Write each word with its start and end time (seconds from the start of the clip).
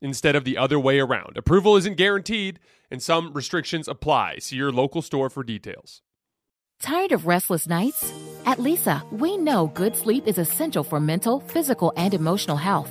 instead 0.00 0.36
of 0.36 0.44
the 0.44 0.58
other 0.58 0.78
way 0.78 0.98
around. 0.98 1.36
Approval 1.36 1.76
isn't 1.76 1.96
guaranteed, 1.96 2.58
and 2.90 3.02
some 3.02 3.32
restrictions 3.32 3.88
apply. 3.88 4.38
See 4.38 4.56
your 4.56 4.72
local 4.72 5.02
store 5.02 5.30
for 5.30 5.42
details. 5.42 6.02
Tired 6.80 7.12
of 7.12 7.26
restless 7.26 7.66
nights? 7.66 8.12
At 8.44 8.58
Leesa, 8.58 9.02
we 9.10 9.36
know 9.36 9.68
good 9.68 9.96
sleep 9.96 10.26
is 10.26 10.38
essential 10.38 10.84
for 10.84 11.00
mental, 11.00 11.40
physical, 11.40 11.92
and 11.96 12.14
emotional 12.14 12.56
health. 12.56 12.90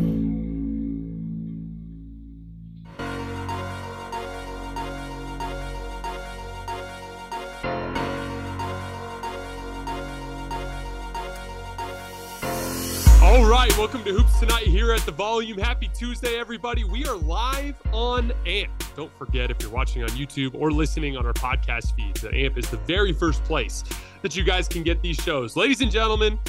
Right, 13.51 13.77
welcome 13.77 14.01
to 14.05 14.13
Hoops 14.13 14.39
Tonight 14.39 14.67
here 14.67 14.93
at 14.93 15.01
the 15.01 15.11
Volume. 15.11 15.57
Happy 15.57 15.89
Tuesday, 15.93 16.39
everybody. 16.39 16.85
We 16.85 17.05
are 17.05 17.17
live 17.17 17.75
on 17.91 18.31
AMP. 18.45 18.95
Don't 18.95 19.11
forget, 19.17 19.51
if 19.51 19.61
you're 19.61 19.69
watching 19.69 20.03
on 20.03 20.09
YouTube 20.11 20.55
or 20.55 20.71
listening 20.71 21.17
on 21.17 21.25
our 21.25 21.33
podcast 21.33 21.93
feeds, 21.93 22.21
that 22.21 22.33
AMP 22.33 22.57
is 22.57 22.69
the 22.69 22.77
very 22.77 23.11
first 23.11 23.43
place 23.43 23.83
that 24.21 24.37
you 24.37 24.45
guys 24.45 24.69
can 24.69 24.83
get 24.83 25.01
these 25.01 25.17
shows. 25.17 25.57
Ladies 25.57 25.81
and 25.81 25.91
gentlemen, 25.91 26.39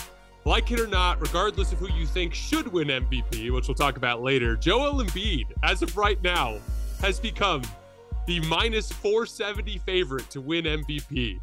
like 0.45 0.71
it 0.71 0.79
or 0.79 0.87
not, 0.87 1.21
regardless 1.21 1.73
of 1.73 1.81
who 1.81 1.89
you 1.93 2.07
think 2.07 2.35
should 2.35 2.69
win 2.69 2.87
MVP, 2.87 3.53
which 3.53 3.67
we'll 3.67 3.75
talk 3.75 3.97
about 3.97 4.23
later, 4.23 4.55
Joel 4.55 5.03
Embiid, 5.03 5.47
as 5.65 5.83
of 5.83 5.97
right 5.97 6.23
now, 6.23 6.59
has 7.01 7.19
become 7.19 7.63
the 8.29 8.39
minus 8.43 8.93
470 8.93 9.79
favorite 9.79 10.31
to 10.31 10.41
win 10.41 10.67
MVP 10.67 11.41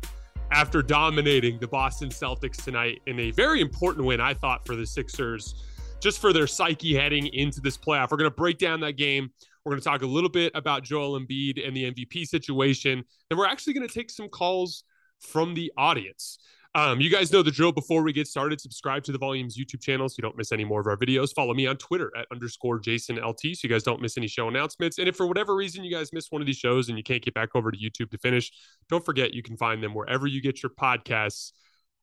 after 0.52 0.82
dominating 0.82 1.60
the 1.60 1.68
Boston 1.68 2.10
Celtics 2.10 2.64
tonight 2.64 3.02
in 3.06 3.20
a 3.20 3.32
very 3.32 3.62
important 3.62 4.06
win, 4.06 4.20
I 4.20 4.34
thought, 4.34 4.66
for 4.66 4.76
the 4.76 4.86
Sixers, 4.86 5.56
just 6.00 6.20
for 6.20 6.34
their 6.34 6.48
psyche 6.48 6.96
heading 6.96 7.28
into 7.28 7.62
this 7.62 7.78
playoff. 7.78 8.12
We're 8.12 8.18
going 8.18 8.32
to 8.32 8.36
break 8.36 8.58
down 8.58 8.80
that 8.82 8.94
game. 8.94 9.30
We're 9.64 9.72
going 9.72 9.82
to 9.82 9.88
talk 9.88 10.02
a 10.02 10.08
little 10.08 10.30
bit 10.30 10.52
about 10.56 10.84
Joel 10.84 11.20
Embiid 11.20 11.66
and 11.66 11.76
the 11.76 11.92
MVP 11.92 12.26
situation. 12.26 13.04
And 13.30 13.38
we're 13.38 13.46
actually 13.46 13.74
going 13.74 13.88
to 13.88 13.94
take 13.94 14.10
some 14.10 14.30
calls 14.30 14.84
from 15.20 15.54
the 15.54 15.72
audience. 15.78 16.40
Um, 16.76 17.02
you 17.02 17.10
guys 17.10 17.32
know 17.34 17.42
the 17.42 17.50
drill 17.50 17.72
before 17.72 18.04
we 18.04 18.14
get 18.14 18.28
started. 18.28 18.62
Subscribe 18.62 19.04
to 19.06 19.12
the 19.12 19.18
Volumes 19.18 19.58
YouTube 19.58 19.82
channel 19.82 20.08
so 20.08 20.16
you 20.20 20.22
don't 20.22 20.38
miss 20.38 20.52
any 20.52 20.64
more 20.64 20.80
of 20.80 20.86
our 20.86 20.98
videos. 20.98 21.34
Follow 21.34 21.56
me 21.56 21.66
on 21.66 21.78
Twitter 21.78 22.12
at 22.16 22.28
underscore 22.32 22.78
Jason 22.78 23.16
LT 23.16 23.40
so 23.42 23.60
you 23.64 23.70
guys 23.70 23.82
don't 23.82 24.00
miss 24.02 24.18
any 24.18 24.28
show 24.28 24.48
announcements. 24.48 25.00
And 25.00 25.08
if 25.08 25.16
for 25.16 25.26
whatever 25.26 25.56
reason 25.56 25.84
you 25.84 25.92
guys 25.92 26.14
miss 26.14 26.28
one 26.30 26.42
of 26.42 26.46
these 26.46 26.58
shows 26.58 26.90
and 26.90 26.98
you 26.98 27.04
can't 27.04 27.24
get 27.24 27.34
back 27.34 27.56
over 27.56 27.72
to 27.72 27.78
YouTube 27.78 28.12
to 28.12 28.20
finish, 28.20 28.52
don't 28.88 29.04
forget 29.04 29.34
you 29.34 29.42
can 29.42 29.58
find 29.58 29.84
them 29.84 29.96
wherever 29.96 30.28
you 30.28 30.42
get 30.42 30.62
your 30.62 30.70
podcasts 30.70 31.54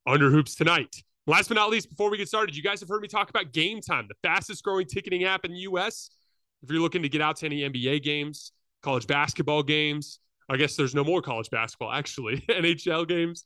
under 0.05 0.31
Hoops 0.31 0.57
Tonight. 0.57 0.97
Last 1.29 1.49
but 1.49 1.55
not 1.55 1.71
least, 1.71 1.89
before 1.89 2.11
we 2.11 2.19
get 2.19 2.27
started, 2.27 2.57
you 2.57 2.63
guys 2.63 2.81
have 2.81 2.89
heard 2.89 3.03
me 3.03 3.09
talk 3.09 3.31
about 3.31 3.53
Gametime, 3.53 4.09
the 4.09 4.15
fastest 4.23 4.65
growing 4.65 4.87
ticketing 4.87 5.25
app 5.25 5.45
in 5.45 5.53
the 5.53 5.61
US. 5.61 6.11
If 6.63 6.71
you're 6.71 6.81
looking 6.81 7.03
to 7.03 7.09
get 7.09 7.21
out 7.21 7.37
to 7.37 7.47
any 7.47 7.61
NBA 7.61 8.03
games, 8.03 8.51
college 8.83 9.07
basketball 9.07 9.63
games, 9.63 10.19
I 10.49 10.57
guess 10.57 10.75
there's 10.75 10.95
no 10.95 11.05
more 11.05 11.23
college 11.23 11.51
basketball, 11.51 11.93
actually, 11.93 12.41
NHL 12.49 13.07
games 13.07 13.45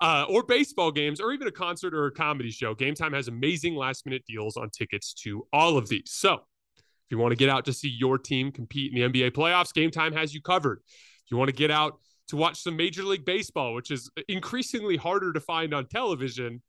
uh, 0.00 0.26
or 0.28 0.42
baseball 0.42 0.90
games, 0.90 1.20
or 1.20 1.32
even 1.32 1.46
a 1.46 1.52
concert 1.52 1.94
or 1.94 2.06
a 2.06 2.12
comedy 2.12 2.50
show, 2.50 2.74
Gametime 2.74 3.14
has 3.14 3.28
amazing 3.28 3.74
last 3.74 4.06
minute 4.06 4.24
deals 4.26 4.56
on 4.56 4.70
tickets 4.70 5.12
to 5.14 5.46
all 5.52 5.76
of 5.76 5.88
these. 5.88 6.10
So 6.12 6.34
if 6.34 7.10
you 7.10 7.18
want 7.18 7.32
to 7.32 7.36
get 7.36 7.48
out 7.48 7.64
to 7.66 7.72
see 7.72 7.88
your 7.88 8.18
team 8.18 8.52
compete 8.52 8.92
in 8.92 9.12
the 9.12 9.20
NBA 9.20 9.32
playoffs, 9.32 9.72
Gametime 9.76 10.16
has 10.16 10.32
you 10.34 10.40
covered. 10.40 10.80
If 10.86 11.30
you 11.30 11.36
want 11.36 11.48
to 11.48 11.56
get 11.56 11.70
out 11.70 11.98
to 12.28 12.36
watch 12.36 12.62
some 12.62 12.76
Major 12.76 13.02
League 13.02 13.24
Baseball, 13.24 13.74
which 13.74 13.90
is 13.90 14.10
increasingly 14.28 14.96
harder 14.96 15.32
to 15.32 15.40
find 15.40 15.74
on 15.74 15.86
television, 15.86 16.62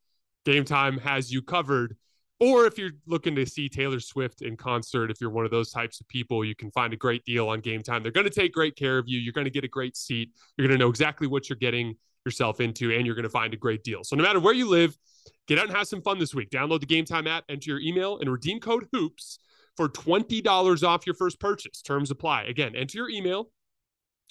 Gametime 0.46 1.00
has 1.00 1.32
you 1.32 1.42
covered. 1.42 1.96
Or 2.40 2.66
if 2.66 2.76
you're 2.78 2.90
looking 3.06 3.36
to 3.36 3.46
see 3.46 3.68
Taylor 3.68 4.00
Swift 4.00 4.42
in 4.42 4.56
concert, 4.56 5.10
if 5.10 5.20
you're 5.20 5.30
one 5.30 5.44
of 5.44 5.50
those 5.50 5.70
types 5.70 6.00
of 6.00 6.08
people, 6.08 6.44
you 6.44 6.54
can 6.54 6.70
find 6.72 6.92
a 6.92 6.96
great 6.96 7.24
deal 7.24 7.48
on 7.48 7.62
Gametime. 7.62 8.02
They're 8.02 8.12
going 8.12 8.28
to 8.28 8.30
take 8.30 8.52
great 8.52 8.76
care 8.76 8.98
of 8.98 9.08
you. 9.08 9.18
You're 9.18 9.32
going 9.32 9.46
to 9.46 9.50
get 9.50 9.64
a 9.64 9.68
great 9.68 9.96
seat. 9.96 10.32
You're 10.56 10.66
going 10.66 10.78
to 10.78 10.84
know 10.84 10.90
exactly 10.90 11.26
what 11.26 11.48
you're 11.48 11.56
getting 11.56 11.96
yourself 12.24 12.60
into, 12.60 12.92
and 12.92 13.06
you're 13.06 13.14
going 13.14 13.24
to 13.24 13.30
find 13.30 13.54
a 13.54 13.56
great 13.56 13.82
deal. 13.82 14.04
So 14.04 14.16
no 14.16 14.22
matter 14.22 14.40
where 14.40 14.54
you 14.54 14.68
live, 14.68 14.96
get 15.46 15.58
out 15.58 15.66
and 15.66 15.76
have 15.76 15.86
some 15.86 16.02
fun 16.02 16.18
this 16.18 16.34
week. 16.34 16.50
Download 16.50 16.80
the 16.80 16.86
Gametime 16.86 17.28
app, 17.28 17.44
enter 17.48 17.70
your 17.70 17.80
email, 17.80 18.18
and 18.18 18.30
redeem 18.30 18.60
code 18.60 18.86
HOOPS 18.92 19.38
for 19.76 19.88
$20 19.88 20.86
off 20.86 21.06
your 21.06 21.14
first 21.14 21.40
purchase. 21.40 21.82
Terms 21.82 22.10
apply. 22.10 22.44
Again, 22.44 22.74
enter 22.76 22.98
your 22.98 23.10
email 23.10 23.50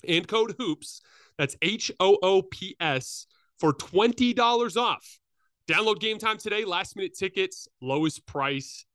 and 0.08 0.28
code 0.28 0.56
HOOPS. 0.58 1.02
That's 1.38 1.56
H 1.62 1.92
O 2.00 2.18
O 2.22 2.42
P 2.42 2.76
S 2.80 3.28
for 3.60 3.74
$20 3.74 4.78
off. 4.78 5.20
Download 5.68 5.96
Gametime 5.96 6.42
today. 6.42 6.66
Last 6.66 6.96
minute 6.96 7.18
tickets, 7.18 7.68
lowest 7.82 8.26
price 8.26 8.86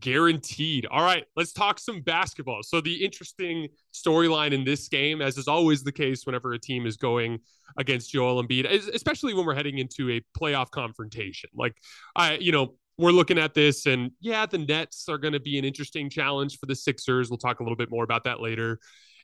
guaranteed. 0.00 0.86
All 0.86 1.02
right, 1.02 1.24
let's 1.36 1.52
talk 1.52 1.78
some 1.78 2.00
basketball. 2.00 2.62
So, 2.62 2.80
the 2.80 3.04
interesting 3.04 3.68
storyline 3.92 4.52
in 4.52 4.64
this 4.64 4.88
game, 4.88 5.22
as 5.22 5.38
is 5.38 5.48
always 5.48 5.82
the 5.82 5.92
case 5.92 6.26
whenever 6.26 6.52
a 6.52 6.58
team 6.58 6.86
is 6.86 6.96
going 6.96 7.40
against 7.76 8.12
Joel 8.12 8.42
Embiid, 8.42 8.66
especially 8.94 9.34
when 9.34 9.46
we're 9.46 9.54
heading 9.54 9.78
into 9.78 10.10
a 10.10 10.22
playoff 10.38 10.70
confrontation. 10.70 11.50
Like, 11.54 11.74
I, 12.16 12.34
you 12.34 12.52
know, 12.52 12.74
we're 12.98 13.12
looking 13.12 13.38
at 13.38 13.54
this, 13.54 13.86
and 13.86 14.10
yeah, 14.20 14.44
the 14.46 14.58
Nets 14.58 15.08
are 15.08 15.18
going 15.18 15.34
to 15.34 15.40
be 15.40 15.58
an 15.58 15.64
interesting 15.64 16.10
challenge 16.10 16.58
for 16.58 16.66
the 16.66 16.74
Sixers. 16.74 17.30
We'll 17.30 17.38
talk 17.38 17.60
a 17.60 17.62
little 17.62 17.76
bit 17.76 17.90
more 17.90 18.04
about 18.04 18.24
that 18.24 18.40
later. 18.40 18.80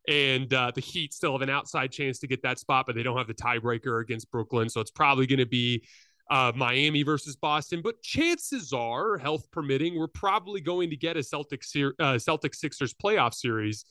And 0.06 0.52
uh, 0.52 0.70
the 0.74 0.82
Heat 0.82 1.14
still 1.14 1.32
have 1.32 1.40
an 1.40 1.50
outside 1.50 1.90
chance 1.90 2.18
to 2.20 2.26
get 2.26 2.42
that 2.42 2.58
spot, 2.58 2.84
but 2.86 2.94
they 2.94 3.02
don't 3.02 3.16
have 3.16 3.26
the 3.26 3.34
tiebreaker 3.34 4.02
against 4.02 4.30
Brooklyn. 4.30 4.68
So 4.68 4.80
it's 4.80 4.90
probably 4.90 5.26
going 5.26 5.38
to 5.38 5.46
be 5.46 5.82
uh, 6.30 6.52
Miami 6.54 7.02
versus 7.02 7.36
Boston, 7.36 7.80
but 7.82 8.00
chances 8.02 8.72
are, 8.72 9.18
health 9.18 9.50
permitting, 9.50 9.98
we're 9.98 10.08
probably 10.08 10.60
going 10.60 10.90
to 10.90 10.96
get 10.96 11.16
a 11.16 11.22
Celtic 11.22 11.62
uh, 11.98 12.18
Celtic 12.18 12.54
Sixers 12.54 12.94
playoff 12.94 13.34
series 13.34 13.84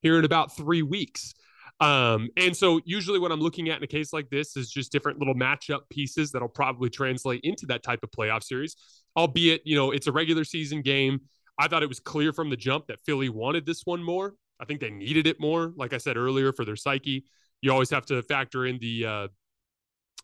here 0.00 0.18
in 0.18 0.24
about 0.24 0.56
three 0.56 0.82
weeks. 0.82 1.34
Um, 1.80 2.30
and 2.36 2.56
so 2.56 2.80
usually 2.84 3.18
what 3.18 3.32
I'm 3.32 3.40
looking 3.40 3.68
at 3.68 3.78
in 3.78 3.82
a 3.82 3.88
case 3.88 4.12
like 4.12 4.30
this 4.30 4.56
is 4.56 4.70
just 4.70 4.92
different 4.92 5.18
little 5.18 5.34
matchup 5.34 5.80
pieces 5.90 6.30
that'll 6.30 6.48
probably 6.48 6.88
translate 6.88 7.40
into 7.42 7.66
that 7.66 7.82
type 7.82 8.00
of 8.02 8.10
playoff 8.10 8.44
series, 8.44 8.76
albeit, 9.16 9.62
you 9.64 9.76
know, 9.76 9.90
it's 9.90 10.06
a 10.06 10.12
regular 10.12 10.44
season 10.44 10.82
game. 10.82 11.20
I 11.58 11.68
thought 11.68 11.82
it 11.82 11.88
was 11.88 12.00
clear 12.00 12.32
from 12.32 12.48
the 12.48 12.56
jump 12.56 12.86
that 12.86 13.00
Philly 13.04 13.28
wanted 13.28 13.66
this 13.66 13.82
one 13.84 14.02
more. 14.02 14.34
I 14.60 14.64
think 14.64 14.80
they 14.80 14.90
needed 14.90 15.26
it 15.26 15.40
more, 15.40 15.72
like 15.76 15.92
I 15.92 15.98
said 15.98 16.16
earlier, 16.16 16.52
for 16.52 16.64
their 16.64 16.76
psyche. 16.76 17.24
You 17.60 17.72
always 17.72 17.90
have 17.90 18.06
to 18.06 18.22
factor 18.22 18.66
in 18.66 18.78
the 18.78 19.06
uh, 19.06 19.28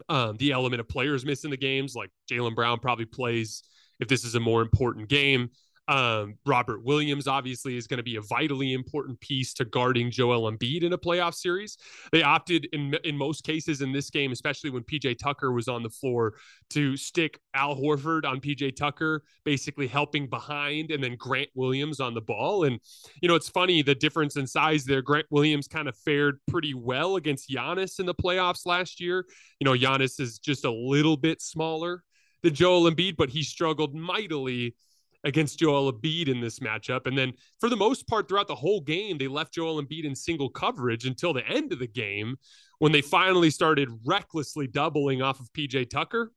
um, 0.08 0.36
the 0.36 0.52
element 0.52 0.80
of 0.80 0.88
players 0.88 1.24
missing 1.24 1.50
the 1.50 1.56
games, 1.56 1.94
like 1.94 2.10
Jaylen 2.30 2.54
Brown 2.54 2.78
probably 2.78 3.04
plays 3.04 3.62
if 3.98 4.08
this 4.08 4.24
is 4.24 4.34
a 4.34 4.40
more 4.40 4.62
important 4.62 5.08
game. 5.08 5.50
Um, 5.90 6.36
Robert 6.46 6.84
Williams 6.84 7.26
obviously 7.26 7.76
is 7.76 7.88
going 7.88 7.98
to 7.98 8.04
be 8.04 8.14
a 8.14 8.20
vitally 8.20 8.74
important 8.74 9.18
piece 9.18 9.52
to 9.54 9.64
guarding 9.64 10.08
Joel 10.08 10.50
Embiid 10.50 10.84
in 10.84 10.92
a 10.92 10.98
playoff 10.98 11.34
series. 11.34 11.76
They 12.12 12.22
opted 12.22 12.68
in 12.72 12.94
in 13.02 13.18
most 13.18 13.42
cases 13.42 13.82
in 13.82 13.90
this 13.90 14.08
game, 14.08 14.30
especially 14.30 14.70
when 14.70 14.84
PJ 14.84 15.18
Tucker 15.18 15.50
was 15.50 15.66
on 15.66 15.82
the 15.82 15.90
floor, 15.90 16.34
to 16.70 16.96
stick 16.96 17.40
Al 17.54 17.74
Horford 17.74 18.24
on 18.24 18.40
PJ 18.40 18.76
Tucker, 18.76 19.24
basically 19.44 19.88
helping 19.88 20.28
behind, 20.28 20.92
and 20.92 21.02
then 21.02 21.16
Grant 21.16 21.50
Williams 21.56 21.98
on 21.98 22.14
the 22.14 22.20
ball. 22.20 22.62
And 22.62 22.78
you 23.20 23.28
know, 23.28 23.34
it's 23.34 23.48
funny 23.48 23.82
the 23.82 23.96
difference 23.96 24.36
in 24.36 24.46
size 24.46 24.84
there. 24.84 25.02
Grant 25.02 25.26
Williams 25.30 25.66
kind 25.66 25.88
of 25.88 25.96
fared 25.96 26.38
pretty 26.46 26.72
well 26.72 27.16
against 27.16 27.50
Giannis 27.50 27.98
in 27.98 28.06
the 28.06 28.14
playoffs 28.14 28.64
last 28.64 29.00
year. 29.00 29.26
You 29.58 29.64
know, 29.64 29.72
Giannis 29.72 30.20
is 30.20 30.38
just 30.38 30.64
a 30.64 30.70
little 30.70 31.16
bit 31.16 31.42
smaller 31.42 32.04
than 32.44 32.54
Joel 32.54 32.88
Embiid, 32.88 33.16
but 33.16 33.28
he 33.28 33.42
struggled 33.42 33.92
mightily 33.92 34.76
against 35.24 35.58
Joel 35.58 35.92
Embiid 35.92 36.28
in 36.28 36.40
this 36.40 36.60
matchup. 36.60 37.06
And 37.06 37.16
then 37.16 37.32
for 37.58 37.68
the 37.68 37.76
most 37.76 38.06
part, 38.06 38.28
throughout 38.28 38.48
the 38.48 38.54
whole 38.54 38.80
game, 38.80 39.18
they 39.18 39.28
left 39.28 39.54
Joel 39.54 39.82
Embiid 39.82 40.04
in 40.04 40.14
single 40.14 40.48
coverage 40.48 41.04
until 41.04 41.32
the 41.32 41.46
end 41.46 41.72
of 41.72 41.78
the 41.78 41.86
game 41.86 42.36
when 42.78 42.92
they 42.92 43.02
finally 43.02 43.50
started 43.50 43.88
recklessly 44.04 44.66
doubling 44.66 45.20
off 45.20 45.40
of 45.40 45.52
PJ 45.52 45.90
Tucker. 45.90 46.32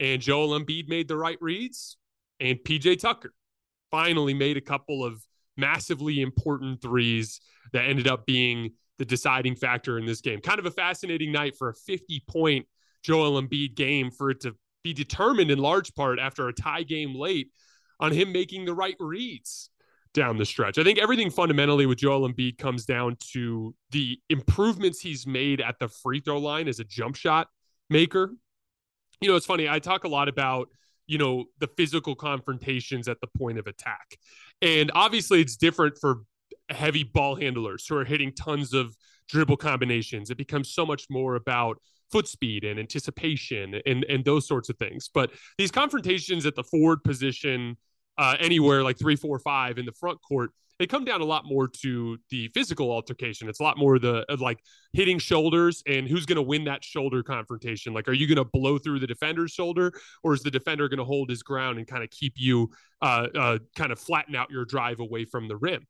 And 0.00 0.20
Joel 0.20 0.58
Embiid 0.58 0.88
made 0.88 1.08
the 1.08 1.16
right 1.16 1.38
reads, 1.40 1.96
and 2.40 2.58
PJ 2.58 2.98
Tucker 2.98 3.32
finally 3.90 4.34
made 4.34 4.56
a 4.56 4.60
couple 4.60 5.04
of 5.04 5.22
massively 5.56 6.22
important 6.22 6.80
threes 6.80 7.40
that 7.72 7.84
ended 7.84 8.08
up 8.08 8.26
being 8.26 8.72
the 8.98 9.04
deciding 9.04 9.54
factor 9.54 9.98
in 9.98 10.06
this 10.06 10.20
game. 10.20 10.40
Kind 10.40 10.58
of 10.58 10.66
a 10.66 10.70
fascinating 10.70 11.30
night 11.30 11.56
for 11.56 11.68
a 11.68 11.74
50 11.74 12.22
point 12.28 12.66
Joel 13.02 13.40
Embiid 13.40 13.74
game 13.74 14.10
for 14.10 14.30
it 14.30 14.40
to 14.40 14.54
be 14.82 14.92
determined 14.92 15.50
in 15.50 15.58
large 15.58 15.94
part 15.94 16.18
after 16.18 16.48
a 16.48 16.52
tie 16.52 16.82
game 16.82 17.14
late 17.14 17.50
on 18.02 18.12
him 18.12 18.32
making 18.32 18.64
the 18.64 18.74
right 18.74 18.96
reads 18.98 19.70
down 20.12 20.36
the 20.36 20.44
stretch. 20.44 20.76
I 20.76 20.82
think 20.82 20.98
everything 20.98 21.30
fundamentally 21.30 21.86
with 21.86 21.98
Joel 21.98 22.28
Embiid 22.28 22.58
comes 22.58 22.84
down 22.84 23.16
to 23.32 23.74
the 23.92 24.18
improvements 24.28 25.00
he's 25.00 25.26
made 25.26 25.60
at 25.60 25.78
the 25.78 25.88
free 25.88 26.20
throw 26.20 26.38
line 26.38 26.68
as 26.68 26.80
a 26.80 26.84
jump 26.84 27.14
shot 27.14 27.46
maker. 27.88 28.34
You 29.20 29.30
know, 29.30 29.36
it's 29.36 29.46
funny. 29.46 29.68
I 29.68 29.78
talk 29.78 30.02
a 30.04 30.08
lot 30.08 30.28
about, 30.28 30.68
you 31.06 31.16
know, 31.16 31.44
the 31.60 31.68
physical 31.68 32.16
confrontations 32.16 33.06
at 33.06 33.20
the 33.20 33.28
point 33.38 33.58
of 33.58 33.68
attack. 33.68 34.18
And 34.60 34.90
obviously 34.94 35.40
it's 35.40 35.56
different 35.56 35.96
for 35.98 36.24
heavy 36.68 37.04
ball 37.04 37.36
handlers 37.36 37.86
who 37.86 37.96
are 37.96 38.04
hitting 38.04 38.32
tons 38.32 38.74
of 38.74 38.96
dribble 39.28 39.58
combinations. 39.58 40.28
It 40.30 40.36
becomes 40.38 40.74
so 40.74 40.84
much 40.84 41.06
more 41.08 41.36
about 41.36 41.78
foot 42.10 42.28
speed 42.28 42.64
and 42.64 42.78
anticipation 42.78 43.80
and 43.86 44.04
and 44.04 44.24
those 44.24 44.46
sorts 44.46 44.68
of 44.68 44.76
things. 44.76 45.08
But 45.12 45.30
these 45.56 45.70
confrontations 45.70 46.44
at 46.44 46.54
the 46.54 46.62
forward 46.62 47.02
position, 47.02 47.78
uh, 48.18 48.36
anywhere 48.40 48.82
like 48.82 48.98
three, 48.98 49.16
four, 49.16 49.38
five 49.38 49.78
in 49.78 49.86
the 49.86 49.92
front 49.92 50.20
court, 50.22 50.50
they 50.78 50.86
come 50.86 51.04
down 51.04 51.20
a 51.20 51.24
lot 51.24 51.44
more 51.44 51.68
to 51.68 52.18
the 52.30 52.48
physical 52.48 52.90
altercation. 52.90 53.48
It's 53.48 53.60
a 53.60 53.62
lot 53.62 53.78
more 53.78 53.98
the 53.98 54.24
like 54.40 54.58
hitting 54.92 55.18
shoulders 55.18 55.82
and 55.86 56.08
who's 56.08 56.26
going 56.26 56.36
to 56.36 56.42
win 56.42 56.64
that 56.64 56.82
shoulder 56.82 57.22
confrontation. 57.22 57.92
Like, 57.92 58.08
are 58.08 58.12
you 58.12 58.26
going 58.26 58.44
to 58.44 58.50
blow 58.52 58.78
through 58.78 58.98
the 58.98 59.06
defender's 59.06 59.52
shoulder, 59.52 59.92
or 60.24 60.34
is 60.34 60.42
the 60.42 60.50
defender 60.50 60.88
going 60.88 60.98
to 60.98 61.04
hold 61.04 61.30
his 61.30 61.42
ground 61.42 61.78
and 61.78 61.86
kind 61.86 62.02
of 62.02 62.10
keep 62.10 62.34
you, 62.36 62.70
uh, 63.00 63.28
uh, 63.34 63.58
kind 63.76 63.92
of 63.92 63.98
flatten 63.98 64.34
out 64.34 64.50
your 64.50 64.64
drive 64.64 64.98
away 65.00 65.24
from 65.24 65.46
the 65.46 65.56
rim? 65.56 65.86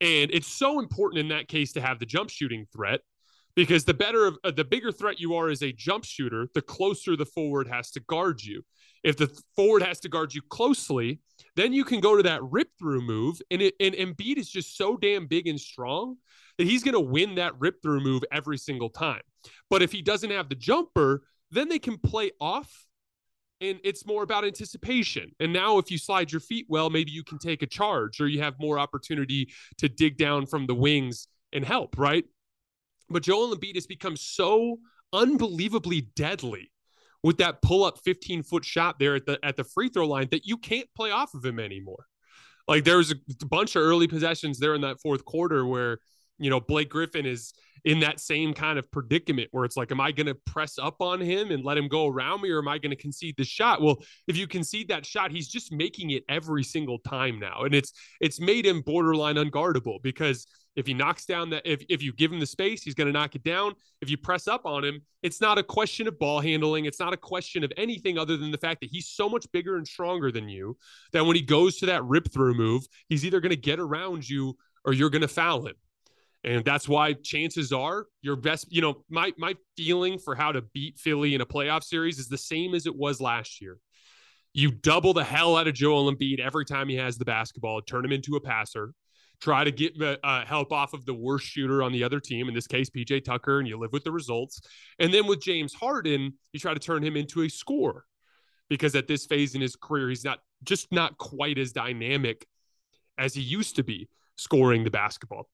And 0.00 0.30
it's 0.30 0.46
so 0.46 0.78
important 0.78 1.20
in 1.20 1.28
that 1.28 1.48
case 1.48 1.72
to 1.72 1.80
have 1.80 1.98
the 1.98 2.06
jump 2.06 2.30
shooting 2.30 2.66
threat 2.72 3.00
because 3.56 3.84
the 3.84 3.94
better 3.94 4.32
uh, 4.44 4.50
the 4.50 4.64
bigger 4.64 4.92
threat 4.92 5.18
you 5.18 5.34
are 5.34 5.48
as 5.48 5.62
a 5.62 5.72
jump 5.72 6.04
shooter, 6.04 6.48
the 6.54 6.62
closer 6.62 7.16
the 7.16 7.24
forward 7.24 7.66
has 7.66 7.90
to 7.92 8.00
guard 8.00 8.42
you. 8.42 8.62
If 9.06 9.16
the 9.16 9.28
forward 9.54 9.84
has 9.84 10.00
to 10.00 10.08
guard 10.08 10.34
you 10.34 10.42
closely, 10.42 11.20
then 11.54 11.72
you 11.72 11.84
can 11.84 12.00
go 12.00 12.16
to 12.16 12.24
that 12.24 12.42
rip 12.42 12.70
through 12.76 13.02
move. 13.02 13.40
And 13.52 13.62
it 13.62 13.74
and 13.78 13.94
Embiid 13.94 14.36
is 14.36 14.50
just 14.50 14.76
so 14.76 14.96
damn 14.96 15.28
big 15.28 15.46
and 15.46 15.60
strong 15.60 16.16
that 16.58 16.66
he's 16.66 16.82
going 16.82 16.94
to 16.94 17.00
win 17.00 17.36
that 17.36 17.52
rip 17.60 17.80
through 17.82 18.00
move 18.00 18.24
every 18.32 18.58
single 18.58 18.90
time. 18.90 19.20
But 19.70 19.80
if 19.80 19.92
he 19.92 20.02
doesn't 20.02 20.30
have 20.30 20.48
the 20.48 20.56
jumper, 20.56 21.22
then 21.52 21.68
they 21.68 21.78
can 21.78 21.98
play 21.98 22.32
off 22.40 22.84
and 23.60 23.78
it's 23.84 24.04
more 24.04 24.24
about 24.24 24.44
anticipation. 24.44 25.30
And 25.38 25.52
now, 25.52 25.78
if 25.78 25.88
you 25.88 25.98
slide 25.98 26.32
your 26.32 26.40
feet 26.40 26.66
well, 26.68 26.90
maybe 26.90 27.12
you 27.12 27.22
can 27.22 27.38
take 27.38 27.62
a 27.62 27.66
charge 27.66 28.20
or 28.20 28.26
you 28.26 28.42
have 28.42 28.58
more 28.58 28.76
opportunity 28.76 29.50
to 29.78 29.88
dig 29.88 30.18
down 30.18 30.46
from 30.46 30.66
the 30.66 30.74
wings 30.74 31.28
and 31.52 31.64
help, 31.64 31.96
right? 31.96 32.24
But 33.08 33.22
Joel 33.22 33.54
Embiid 33.54 33.76
has 33.76 33.86
become 33.86 34.16
so 34.16 34.80
unbelievably 35.12 36.08
deadly 36.16 36.72
with 37.26 37.38
that 37.38 37.60
pull 37.60 37.82
up 37.82 37.98
15 38.04 38.44
foot 38.44 38.64
shot 38.64 39.00
there 39.00 39.16
at 39.16 39.26
the 39.26 39.36
at 39.42 39.56
the 39.56 39.64
free 39.64 39.88
throw 39.88 40.06
line 40.06 40.28
that 40.30 40.46
you 40.46 40.56
can't 40.56 40.86
play 40.94 41.10
off 41.10 41.34
of 41.34 41.44
him 41.44 41.58
anymore. 41.58 42.06
Like 42.68 42.84
there 42.84 42.98
was 42.98 43.10
a 43.10 43.46
bunch 43.46 43.74
of 43.74 43.82
early 43.82 44.06
possessions 44.06 44.60
there 44.60 44.76
in 44.76 44.80
that 44.82 45.00
fourth 45.00 45.24
quarter 45.24 45.66
where 45.66 45.98
you 46.38 46.50
know 46.50 46.60
Blake 46.60 46.88
Griffin 46.88 47.26
is 47.26 47.52
in 47.84 47.98
that 48.00 48.20
same 48.20 48.54
kind 48.54 48.78
of 48.78 48.88
predicament 48.92 49.48
where 49.50 49.64
it's 49.64 49.76
like, 49.76 49.90
am 49.90 50.00
I 50.00 50.12
going 50.12 50.28
to 50.28 50.36
press 50.46 50.78
up 50.78 51.00
on 51.00 51.20
him 51.20 51.50
and 51.50 51.64
let 51.64 51.76
him 51.76 51.88
go 51.88 52.06
around 52.06 52.42
me, 52.42 52.50
or 52.50 52.58
am 52.58 52.68
I 52.68 52.78
going 52.78 52.90
to 52.90 52.96
concede 52.96 53.34
the 53.36 53.44
shot? 53.44 53.82
Well, 53.82 53.96
if 54.28 54.36
you 54.36 54.46
concede 54.46 54.88
that 54.88 55.04
shot, 55.04 55.32
he's 55.32 55.48
just 55.48 55.72
making 55.72 56.10
it 56.10 56.22
every 56.28 56.62
single 56.62 57.00
time 57.00 57.40
now, 57.40 57.62
and 57.62 57.74
it's 57.74 57.92
it's 58.20 58.40
made 58.40 58.64
him 58.64 58.82
borderline 58.82 59.34
unguardable 59.34 60.00
because 60.00 60.46
if 60.76 60.86
he 60.86 60.92
knocks 60.92 61.24
down 61.24 61.50
that, 61.50 61.62
if, 61.64 61.82
if 61.88 62.02
you 62.02 62.12
give 62.12 62.30
him 62.30 62.38
the 62.38 62.46
space, 62.46 62.82
he's 62.82 62.94
going 62.94 63.06
to 63.06 63.12
knock 63.12 63.34
it 63.34 63.42
down. 63.42 63.74
If 64.02 64.10
you 64.10 64.18
press 64.18 64.46
up 64.46 64.66
on 64.66 64.84
him, 64.84 65.00
it's 65.22 65.40
not 65.40 65.56
a 65.56 65.62
question 65.62 66.06
of 66.06 66.18
ball 66.18 66.40
handling. 66.40 66.84
It's 66.84 67.00
not 67.00 67.14
a 67.14 67.16
question 67.16 67.64
of 67.64 67.72
anything 67.78 68.18
other 68.18 68.36
than 68.36 68.50
the 68.50 68.58
fact 68.58 68.80
that 68.82 68.90
he's 68.90 69.08
so 69.08 69.28
much 69.28 69.50
bigger 69.52 69.78
and 69.78 69.88
stronger 69.88 70.30
than 70.30 70.50
you 70.50 70.76
that 71.12 71.24
when 71.24 71.34
he 71.34 71.42
goes 71.42 71.78
to 71.78 71.86
that 71.86 72.04
rip 72.04 72.30
through 72.30 72.54
move, 72.54 72.86
he's 73.08 73.24
either 73.24 73.40
going 73.40 73.50
to 73.50 73.56
get 73.56 73.80
around 73.80 74.28
you 74.28 74.56
or 74.84 74.92
you're 74.92 75.10
going 75.10 75.22
to 75.22 75.28
foul 75.28 75.66
him. 75.66 75.74
And 76.44 76.64
that's 76.64 76.88
why 76.88 77.14
chances 77.14 77.72
are 77.72 78.06
your 78.20 78.36
best, 78.36 78.70
you 78.70 78.80
know, 78.80 79.02
my 79.08 79.32
my 79.36 79.56
feeling 79.76 80.18
for 80.18 80.34
how 80.36 80.52
to 80.52 80.62
beat 80.74 80.98
Philly 80.98 81.34
in 81.34 81.40
a 81.40 81.46
playoff 81.46 81.82
series 81.82 82.18
is 82.18 82.28
the 82.28 82.38
same 82.38 82.74
as 82.74 82.86
it 82.86 82.94
was 82.94 83.20
last 83.20 83.60
year. 83.60 83.78
You 84.52 84.70
double 84.70 85.12
the 85.12 85.24
hell 85.24 85.56
out 85.56 85.66
of 85.66 85.74
Joel 85.74 86.12
Embiid 86.12 86.38
every 86.38 86.64
time 86.64 86.88
he 86.88 86.96
has 86.96 87.18
the 87.18 87.24
basketball, 87.24 87.82
turn 87.82 88.04
him 88.04 88.12
into 88.12 88.36
a 88.36 88.40
passer 88.40 88.94
try 89.40 89.64
to 89.64 89.70
get 89.70 89.94
uh, 90.00 90.44
help 90.44 90.72
off 90.72 90.94
of 90.94 91.04
the 91.06 91.14
worst 91.14 91.46
shooter 91.46 91.82
on 91.82 91.92
the 91.92 92.04
other 92.04 92.20
team, 92.20 92.48
in 92.48 92.54
this 92.54 92.66
case, 92.66 92.90
PJ 92.90 93.24
Tucker, 93.24 93.58
and 93.58 93.68
you 93.68 93.78
live 93.78 93.92
with 93.92 94.04
the 94.04 94.12
results. 94.12 94.60
And 94.98 95.12
then 95.12 95.26
with 95.26 95.40
James 95.40 95.74
Harden, 95.74 96.34
you 96.52 96.60
try 96.60 96.74
to 96.74 96.80
turn 96.80 97.02
him 97.02 97.16
into 97.16 97.42
a 97.42 97.48
scorer 97.48 98.04
because 98.68 98.94
at 98.94 99.06
this 99.06 99.26
phase 99.26 99.54
in 99.54 99.60
his 99.60 99.76
career, 99.76 100.08
he's 100.08 100.24
not 100.24 100.40
just 100.64 100.90
not 100.92 101.18
quite 101.18 101.58
as 101.58 101.72
dynamic 101.72 102.46
as 103.18 103.34
he 103.34 103.42
used 103.42 103.76
to 103.76 103.84
be 103.84 104.08
scoring 104.36 104.84
the 104.84 104.90
basketball. 104.90 105.48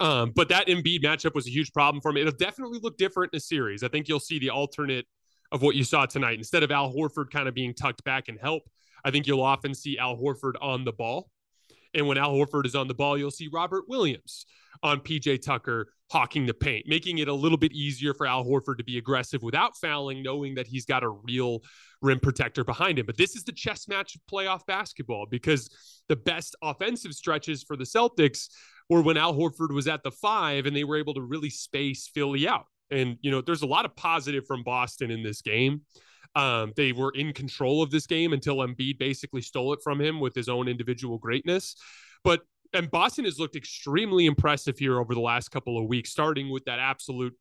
Um, 0.00 0.32
but 0.34 0.48
that 0.48 0.66
Embiid 0.66 1.02
matchup 1.04 1.34
was 1.34 1.46
a 1.46 1.50
huge 1.50 1.72
problem 1.72 2.00
for 2.00 2.10
him. 2.10 2.16
It'll 2.16 2.32
definitely 2.32 2.78
look 2.82 2.96
different 2.96 3.32
in 3.32 3.36
a 3.36 3.40
series. 3.40 3.82
I 3.82 3.88
think 3.88 4.08
you'll 4.08 4.20
see 4.20 4.38
the 4.38 4.50
alternate 4.50 5.06
of 5.52 5.62
what 5.62 5.76
you 5.76 5.84
saw 5.84 6.06
tonight. 6.06 6.38
Instead 6.38 6.62
of 6.62 6.70
Al 6.70 6.92
Horford 6.92 7.30
kind 7.30 7.48
of 7.48 7.54
being 7.54 7.74
tucked 7.74 8.02
back 8.04 8.28
and 8.28 8.38
help, 8.40 8.62
I 9.04 9.10
think 9.10 9.26
you'll 9.26 9.42
often 9.42 9.74
see 9.74 9.98
Al 9.98 10.16
Horford 10.16 10.54
on 10.60 10.84
the 10.84 10.92
ball 10.92 11.30
and 11.94 12.06
when 12.06 12.18
Al 12.18 12.32
Horford 12.32 12.66
is 12.66 12.74
on 12.74 12.88
the 12.88 12.94
ball, 12.94 13.16
you'll 13.16 13.30
see 13.30 13.48
Robert 13.52 13.84
Williams 13.88 14.46
on 14.82 15.00
PJ 15.00 15.42
Tucker 15.42 15.88
hawking 16.10 16.46
the 16.46 16.54
paint, 16.54 16.86
making 16.86 17.18
it 17.18 17.28
a 17.28 17.32
little 17.32 17.56
bit 17.56 17.72
easier 17.72 18.12
for 18.12 18.26
Al 18.26 18.44
Horford 18.44 18.78
to 18.78 18.84
be 18.84 18.98
aggressive 18.98 19.42
without 19.42 19.76
fouling, 19.76 20.22
knowing 20.22 20.54
that 20.56 20.66
he's 20.66 20.84
got 20.84 21.02
a 21.02 21.08
real 21.08 21.60
rim 22.02 22.20
protector 22.20 22.64
behind 22.64 22.98
him. 22.98 23.06
But 23.06 23.16
this 23.16 23.34
is 23.34 23.44
the 23.44 23.52
chess 23.52 23.88
match 23.88 24.14
of 24.14 24.20
playoff 24.30 24.66
basketball 24.66 25.26
because 25.30 25.68
the 26.08 26.16
best 26.16 26.54
offensive 26.62 27.12
stretches 27.14 27.62
for 27.62 27.76
the 27.76 27.84
Celtics 27.84 28.48
were 28.90 29.02
when 29.02 29.16
Al 29.16 29.34
Horford 29.34 29.72
was 29.72 29.88
at 29.88 30.02
the 30.02 30.10
five 30.10 30.66
and 30.66 30.76
they 30.76 30.84
were 30.84 30.98
able 30.98 31.14
to 31.14 31.22
really 31.22 31.50
space 31.50 32.10
Philly 32.12 32.46
out. 32.46 32.66
And, 32.90 33.16
you 33.22 33.30
know, 33.30 33.40
there's 33.40 33.62
a 33.62 33.66
lot 33.66 33.86
of 33.86 33.96
positive 33.96 34.46
from 34.46 34.62
Boston 34.62 35.10
in 35.10 35.22
this 35.22 35.40
game. 35.40 35.82
Um, 36.36 36.72
they 36.76 36.92
were 36.92 37.12
in 37.14 37.32
control 37.32 37.82
of 37.82 37.90
this 37.90 38.06
game 38.06 38.32
until 38.32 38.56
Embiid 38.56 38.98
basically 38.98 39.42
stole 39.42 39.72
it 39.72 39.80
from 39.84 40.00
him 40.00 40.20
with 40.20 40.34
his 40.34 40.48
own 40.48 40.68
individual 40.68 41.18
greatness. 41.18 41.76
But 42.24 42.42
and 42.72 42.90
Boston 42.90 43.24
has 43.24 43.38
looked 43.38 43.54
extremely 43.56 44.26
impressive 44.26 44.78
here 44.78 44.98
over 44.98 45.14
the 45.14 45.20
last 45.20 45.50
couple 45.50 45.78
of 45.78 45.86
weeks, 45.86 46.10
starting 46.10 46.50
with 46.50 46.64
that 46.64 46.80
absolute 46.80 47.34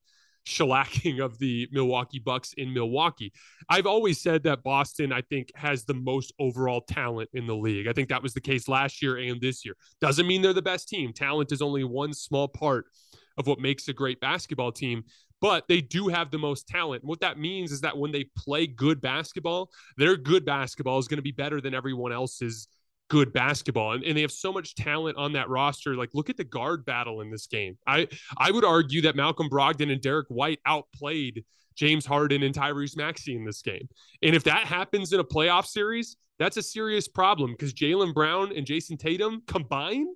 shellacking 0.45 1.23
of 1.23 1.39
the 1.39 1.67
Milwaukee 1.71 2.19
Bucks 2.19 2.53
in 2.53 2.73
Milwaukee. 2.73 3.31
I've 3.69 3.85
always 3.85 4.21
said 4.21 4.43
that 4.43 4.63
Boston, 4.63 5.11
I 5.11 5.21
think, 5.21 5.51
has 5.55 5.85
the 5.85 5.93
most 5.93 6.33
overall 6.39 6.81
talent 6.81 7.29
in 7.33 7.47
the 7.47 7.55
league. 7.55 7.87
I 7.87 7.93
think 7.93 8.09
that 8.09 8.21
was 8.21 8.33
the 8.33 8.41
case 8.41 8.67
last 8.67 9.01
year 9.01 9.17
and 9.17 9.41
this 9.41 9.65
year. 9.65 9.75
Doesn't 10.01 10.27
mean 10.27 10.41
they're 10.41 10.53
the 10.53 10.61
best 10.61 10.87
team. 10.87 11.13
Talent 11.13 11.51
is 11.51 11.61
only 11.61 11.83
one 11.83 12.13
small 12.13 12.47
part 12.47 12.85
of 13.37 13.47
what 13.47 13.59
makes 13.59 13.87
a 13.87 13.93
great 13.93 14.19
basketball 14.19 14.71
team 14.71 15.03
but 15.43 15.67
they 15.67 15.81
do 15.81 16.07
have 16.07 16.31
the 16.31 16.37
most 16.37 16.69
talent. 16.69 17.03
what 17.03 17.19
that 17.19 17.37
means 17.37 17.73
is 17.73 17.81
that 17.81 17.97
when 17.97 18.13
they 18.13 18.23
play 18.37 18.65
good 18.65 19.01
basketball, 19.01 19.69
their 19.97 20.15
good 20.15 20.45
basketball 20.45 20.97
is 20.99 21.09
going 21.09 21.17
to 21.17 21.21
be 21.21 21.33
better 21.33 21.59
than 21.59 21.73
everyone 21.73 22.13
else's 22.13 22.69
good 23.09 23.33
basketball. 23.33 23.91
And, 23.91 24.05
and 24.05 24.15
they 24.15 24.21
have 24.21 24.31
so 24.31 24.53
much 24.53 24.73
talent 24.73 25.17
on 25.17 25.33
that 25.33 25.49
roster. 25.49 25.97
Like, 25.97 26.11
look 26.13 26.29
at 26.29 26.37
the 26.37 26.45
guard 26.45 26.85
battle 26.85 27.19
in 27.19 27.29
this 27.29 27.47
game. 27.47 27.77
I, 27.85 28.07
I 28.37 28.51
would 28.51 28.63
argue 28.63 29.01
that 29.01 29.17
Malcolm 29.17 29.49
Brogdon 29.49 29.91
and 29.91 29.99
Derrick 29.99 30.27
White 30.29 30.59
outplayed 30.65 31.43
James 31.75 32.05
Harden 32.05 32.41
and 32.41 32.55
Tyrese 32.55 32.95
Maxey 32.95 33.35
in 33.35 33.43
this 33.43 33.61
game. 33.61 33.89
And 34.21 34.37
if 34.37 34.45
that 34.45 34.65
happens 34.65 35.11
in 35.11 35.19
a 35.19 35.25
playoff 35.25 35.65
series, 35.65 36.15
that's 36.39 36.55
a 36.55 36.63
serious 36.63 37.09
problem 37.09 37.51
because 37.51 37.73
Jaylen 37.73 38.13
Brown 38.13 38.55
and 38.55 38.65
Jayson 38.65 38.97
Tatum 38.97 39.43
combined 39.45 40.15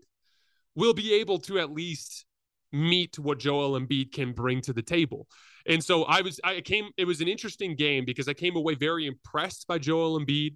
will 0.74 0.94
be 0.94 1.16
able 1.16 1.40
to 1.40 1.60
at 1.60 1.74
least 1.74 2.27
meet 2.72 3.18
what 3.18 3.40
Joel 3.40 3.80
Embiid 3.80 4.12
can 4.12 4.34
bring 4.34 4.62
to 4.62 4.74
the 4.74 4.82
table. 4.82 5.28
And 5.66 5.84
so 5.84 6.04
I 6.04 6.22
was, 6.22 6.40
I 6.44 6.62
came, 6.62 6.90
it 6.98 7.06
was 7.06 7.22
an 7.22 7.28
interesting 7.28 7.76
game 7.76 8.06
because 8.06 8.28
I 8.28 8.34
came 8.34 8.56
away 8.56 8.76
very 8.76 9.06
impressed 9.06 9.68
by 9.68 9.78
Joel 9.78 10.20
Embiid. 10.20 10.56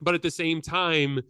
But 0.00 0.14
at 0.14 0.22
the 0.22 0.30
same 0.30 0.62
time, 0.62 1.20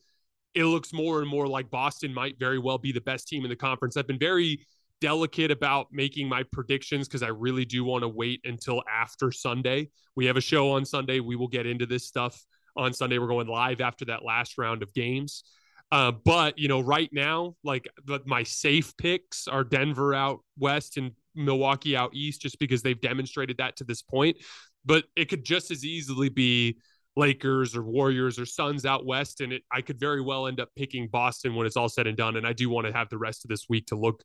it 0.54 0.64
looks 0.64 0.92
more 0.92 1.20
and 1.20 1.28
more 1.28 1.46
like 1.46 1.70
Boston 1.70 2.12
might 2.12 2.38
very 2.38 2.58
well 2.58 2.78
be 2.78 2.92
the 2.92 3.00
best 3.00 3.28
team 3.28 3.44
in 3.44 3.48
the 3.48 3.56
conference. 3.56 3.96
I've 3.96 4.06
been 4.06 4.18
very 4.18 4.60
delicate 5.00 5.50
about 5.50 5.86
making 5.92 6.28
my 6.28 6.42
predictions 6.52 7.06
because 7.06 7.22
I 7.22 7.28
really 7.28 7.64
do 7.64 7.84
want 7.84 8.02
to 8.02 8.08
wait 8.08 8.40
until 8.44 8.82
after 8.90 9.30
Sunday. 9.30 9.90
We 10.16 10.26
have 10.26 10.36
a 10.36 10.42
show 10.42 10.72
on 10.72 10.84
Sunday. 10.84 11.20
We 11.20 11.36
will 11.36 11.48
get 11.48 11.66
into 11.66 11.86
this 11.86 12.06
stuff 12.06 12.44
on 12.76 12.92
Sunday. 12.92 13.18
We're 13.18 13.28
going 13.28 13.46
live 13.46 13.80
after 13.80 14.04
that 14.06 14.24
last 14.24 14.58
round 14.58 14.82
of 14.82 14.92
games. 14.92 15.44
Uh, 15.90 16.12
but 16.12 16.58
you 16.58 16.68
know, 16.68 16.80
right 16.80 17.08
now, 17.12 17.54
like 17.64 17.88
my 18.26 18.42
safe 18.42 18.96
picks 18.96 19.48
are 19.48 19.64
Denver 19.64 20.14
out 20.14 20.40
west 20.58 20.96
and 20.96 21.12
Milwaukee 21.34 21.96
out 21.96 22.14
east, 22.14 22.42
just 22.42 22.58
because 22.58 22.82
they've 22.82 23.00
demonstrated 23.00 23.56
that 23.58 23.76
to 23.76 23.84
this 23.84 24.02
point. 24.02 24.36
But 24.84 25.04
it 25.16 25.28
could 25.28 25.44
just 25.44 25.70
as 25.70 25.84
easily 25.84 26.28
be 26.28 26.78
Lakers 27.16 27.74
or 27.74 27.82
Warriors 27.82 28.38
or 28.38 28.46
Suns 28.46 28.84
out 28.84 29.06
west, 29.06 29.40
and 29.40 29.52
it, 29.52 29.62
I 29.72 29.80
could 29.80 29.98
very 29.98 30.20
well 30.20 30.46
end 30.46 30.60
up 30.60 30.68
picking 30.76 31.08
Boston 31.08 31.54
when 31.54 31.66
it's 31.66 31.76
all 31.76 31.88
said 31.88 32.06
and 32.06 32.16
done. 32.16 32.36
And 32.36 32.46
I 32.46 32.52
do 32.52 32.68
want 32.68 32.86
to 32.86 32.92
have 32.92 33.08
the 33.08 33.18
rest 33.18 33.44
of 33.44 33.48
this 33.48 33.66
week 33.68 33.86
to 33.86 33.96
look 33.96 34.22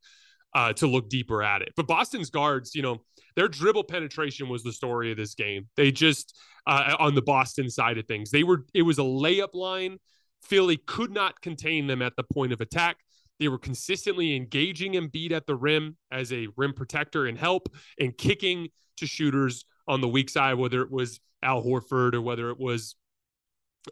uh, 0.56 0.74
to 0.74 0.88
look 0.88 1.10
deeper 1.10 1.42
at 1.42 1.62
it. 1.62 1.74
But 1.76 1.88
Boston's 1.88 2.30
guards, 2.30 2.76
you 2.76 2.82
know, 2.82 3.02
their 3.36 3.48
dribble 3.48 3.86
penetration 3.86 4.50
was 4.50 4.64
the 4.64 4.72
story 4.72 5.12
of 5.12 5.18
this 5.18 5.34
game. 5.34 5.68
They 5.76 5.92
just 5.92 6.38
uh, 6.68 6.96
on 7.00 7.16
the 7.16 7.22
Boston 7.22 7.70
side 7.70 7.98
of 7.98 8.06
things, 8.06 8.32
they 8.32 8.44
were 8.44 8.66
it 8.74 8.84
was 8.84 9.00
a 9.00 9.04
layup 9.04 9.54
line. 9.54 9.98
Philly 10.44 10.78
could 10.78 11.12
not 11.12 11.42
contain 11.42 11.88
them 11.88 12.02
at 12.02 12.16
the 12.16 12.24
point 12.24 12.54
of 12.54 12.62
attack. 12.62 12.98
They 13.40 13.48
were 13.48 13.58
consistently 13.58 14.36
engaging 14.36 14.94
Embiid 14.94 15.32
at 15.32 15.48
the 15.48 15.56
rim 15.56 15.98
as 16.12 16.32
a 16.32 16.48
rim 16.56 16.74
protector 16.74 17.26
and 17.26 17.38
help 17.38 17.74
and 18.00 18.18
kicking 18.18 18.70
to 18.98 19.08
shooters 19.08 19.66
on 19.88 20.02
the 20.02 20.08
weak 20.08 20.30
side, 20.30 20.56
whether 20.56 20.82
it 20.82 20.92
was 20.92 21.20
Al 21.42 21.64
Horford 21.64 22.14
or 22.14 22.22
whether 22.22 22.50
it 22.52 22.60
was 22.60 22.96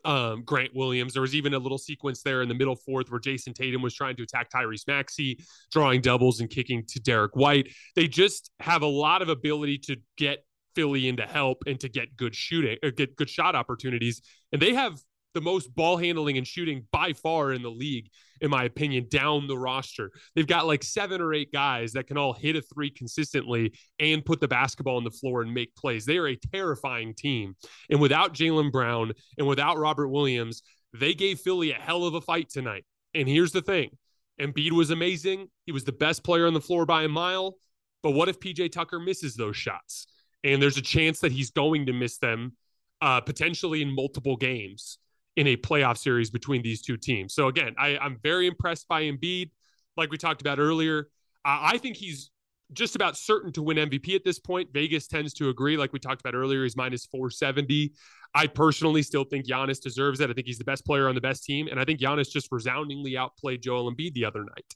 um, 0.06 0.44
Grant 0.44 0.76
Williams. 0.76 1.14
There 1.14 1.22
was 1.22 1.36
even 1.36 1.54
a 1.54 1.60
little 1.60 1.78
sequence 1.78 2.22
there 2.22 2.42
in 2.42 2.48
the 2.48 2.56
middle 2.56 2.76
fourth 2.76 3.12
where 3.12 3.20
Jayson 3.20 3.54
Tatum 3.54 3.82
was 3.82 3.94
trying 3.94 4.16
to 4.18 4.24
attack 4.24 4.50
Tyrese 4.50 4.88
Maxey, 4.88 5.40
drawing 5.72 6.02
doubles 6.02 6.40
and 6.40 6.50
kicking 6.50 6.86
to 6.88 7.00
Derrick 7.00 7.36
White. 7.36 7.70
They 7.96 8.08
just 8.08 8.52
have 8.60 8.84
a 8.84 8.88
lot 8.88 9.22
of 9.22 9.30
ability 9.30 9.80
to 9.80 9.98
get 10.18 10.46
Philly 10.76 11.08
into 11.08 11.24
help 11.24 11.64
and 11.68 11.80
to 11.82 11.90
get 11.90 12.16
good 12.16 12.36
shooting, 12.36 12.78
or 12.84 12.90
uh, 12.90 12.92
get 12.96 13.16
good 13.16 13.30
shot 13.30 13.56
opportunities. 13.56 14.22
And 14.54 14.62
they 14.62 14.74
have 14.74 15.02
the 15.34 15.42
most 15.42 15.74
ball 15.76 15.98
handling 15.98 16.38
and 16.38 16.48
shooting 16.48 16.88
by 16.92 17.14
far 17.14 17.54
in 17.54 17.62
the 17.62 17.70
league, 17.70 18.10
in 18.42 18.50
my 18.50 18.64
opinion, 18.64 19.08
down 19.10 19.48
the 19.48 19.58
roster. 19.58 20.12
They've 20.36 20.48
got 20.48 20.68
like 20.68 20.84
seven 20.84 21.22
or 21.22 21.34
eight 21.34 21.52
guys 21.52 21.94
that 21.94 22.08
can 22.08 22.18
all 22.18 22.34
hit 22.34 22.56
a 22.56 22.62
three 22.62 22.90
consistently 22.90 23.74
and 24.00 24.26
put 24.26 24.42
the 24.42 24.48
basketball 24.48 24.98
on 24.98 25.04
the 25.04 25.12
floor 25.12 25.42
and 25.42 25.54
make 25.54 25.76
plays. 25.76 26.06
They 26.06 26.18
are 26.18 26.28
a 26.28 26.36
terrifying 26.36 27.14
team. 27.16 27.56
And 27.90 28.00
without 28.00 28.34
Jaylen 28.34 28.72
Brown 28.72 29.14
and 29.38 29.48
without 29.48 29.78
Robert 29.78 30.10
Williams, 30.10 30.64
they 30.94 31.14
gave 31.14 31.40
Philly 31.40 31.72
a 31.72 31.76
hell 31.76 32.06
of 32.06 32.16
a 32.16 32.22
fight 32.22 32.50
tonight. 32.50 32.86
And 33.14 33.28
here's 33.28 33.52
the 33.52 33.62
thing 33.62 33.92
Embiid 34.40 34.72
was 34.72 34.90
amazing. 34.90 35.48
He 35.66 35.72
was 35.72 35.84
the 35.84 35.92
best 35.92 36.24
player 36.24 36.48
on 36.48 36.54
the 36.54 36.62
floor 36.62 36.86
by 36.86 37.04
a 37.04 37.10
mile. 37.10 37.56
But 38.04 38.12
what 38.12 38.30
if 38.30 38.40
PJ 38.40 38.72
Tucker 38.72 39.00
misses 39.00 39.36
those 39.36 39.56
shots? 39.56 40.08
And 40.44 40.62
there's 40.62 40.78
a 40.78 40.82
chance 40.82 41.20
that 41.20 41.32
he's 41.32 41.52
going 41.52 41.86
to 41.86 41.94
miss 41.94 42.18
them 42.18 42.58
uh, 43.02 43.22
potentially 43.22 43.82
in 43.82 43.94
multiple 43.94 44.36
games 44.38 44.98
in 45.36 45.48
a 45.48 45.56
playoff 45.56 45.98
series 45.98 46.30
between 46.30 46.62
these 46.62 46.82
two 46.82 46.98
teams. 46.98 47.34
So 47.34 47.48
again, 47.48 47.76
I, 47.78 47.98
I'm 47.98 48.18
very 48.22 48.48
impressed 48.48 48.88
by 48.88 49.04
Embiid. 49.04 49.52
Like 49.98 50.12
we 50.12 50.18
talked 50.18 50.42
about 50.42 50.60
earlier, 50.60 51.08
uh, 51.46 51.60
I 51.62 51.78
think 51.78 51.98
he's 51.98 52.32
just 52.74 52.96
about 52.96 53.18
certain 53.18 53.52
to 53.54 53.62
win 53.62 53.78
MVP 53.78 54.16
at 54.16 54.24
this 54.24 54.40
point. 54.40 54.70
Vegas 54.74 55.08
tends 55.08 55.34
to 55.36 55.50
agree. 55.50 55.78
Like 55.78 55.94
we 55.94 56.00
talked 56.00 56.22
about 56.22 56.36
earlier, 56.36 56.64
he's 56.64 56.78
minus 56.78 57.06
470. 57.06 57.94
I 58.34 58.48
personally 58.48 59.04
still 59.04 59.26
think 59.26 59.46
Giannis 59.46 59.82
deserves 59.82 60.22
it. 60.22 60.30
I 60.30 60.34
think 60.34 60.48
he's 60.48 60.58
the 60.58 60.64
best 60.64 60.86
player 60.86 61.10
on 61.10 61.16
the 61.16 61.22
best 61.22 61.44
team. 61.44 61.68
And 61.68 61.80
I 61.80 61.86
think 61.86 62.00
Giannis 62.00 62.30
just 62.30 62.48
resoundingly 62.52 63.18
outplayed 63.18 63.62
Joel 63.62 63.94
Embiid 63.94 64.14
the 64.14 64.26
other 64.26 64.44
night. 64.44 64.76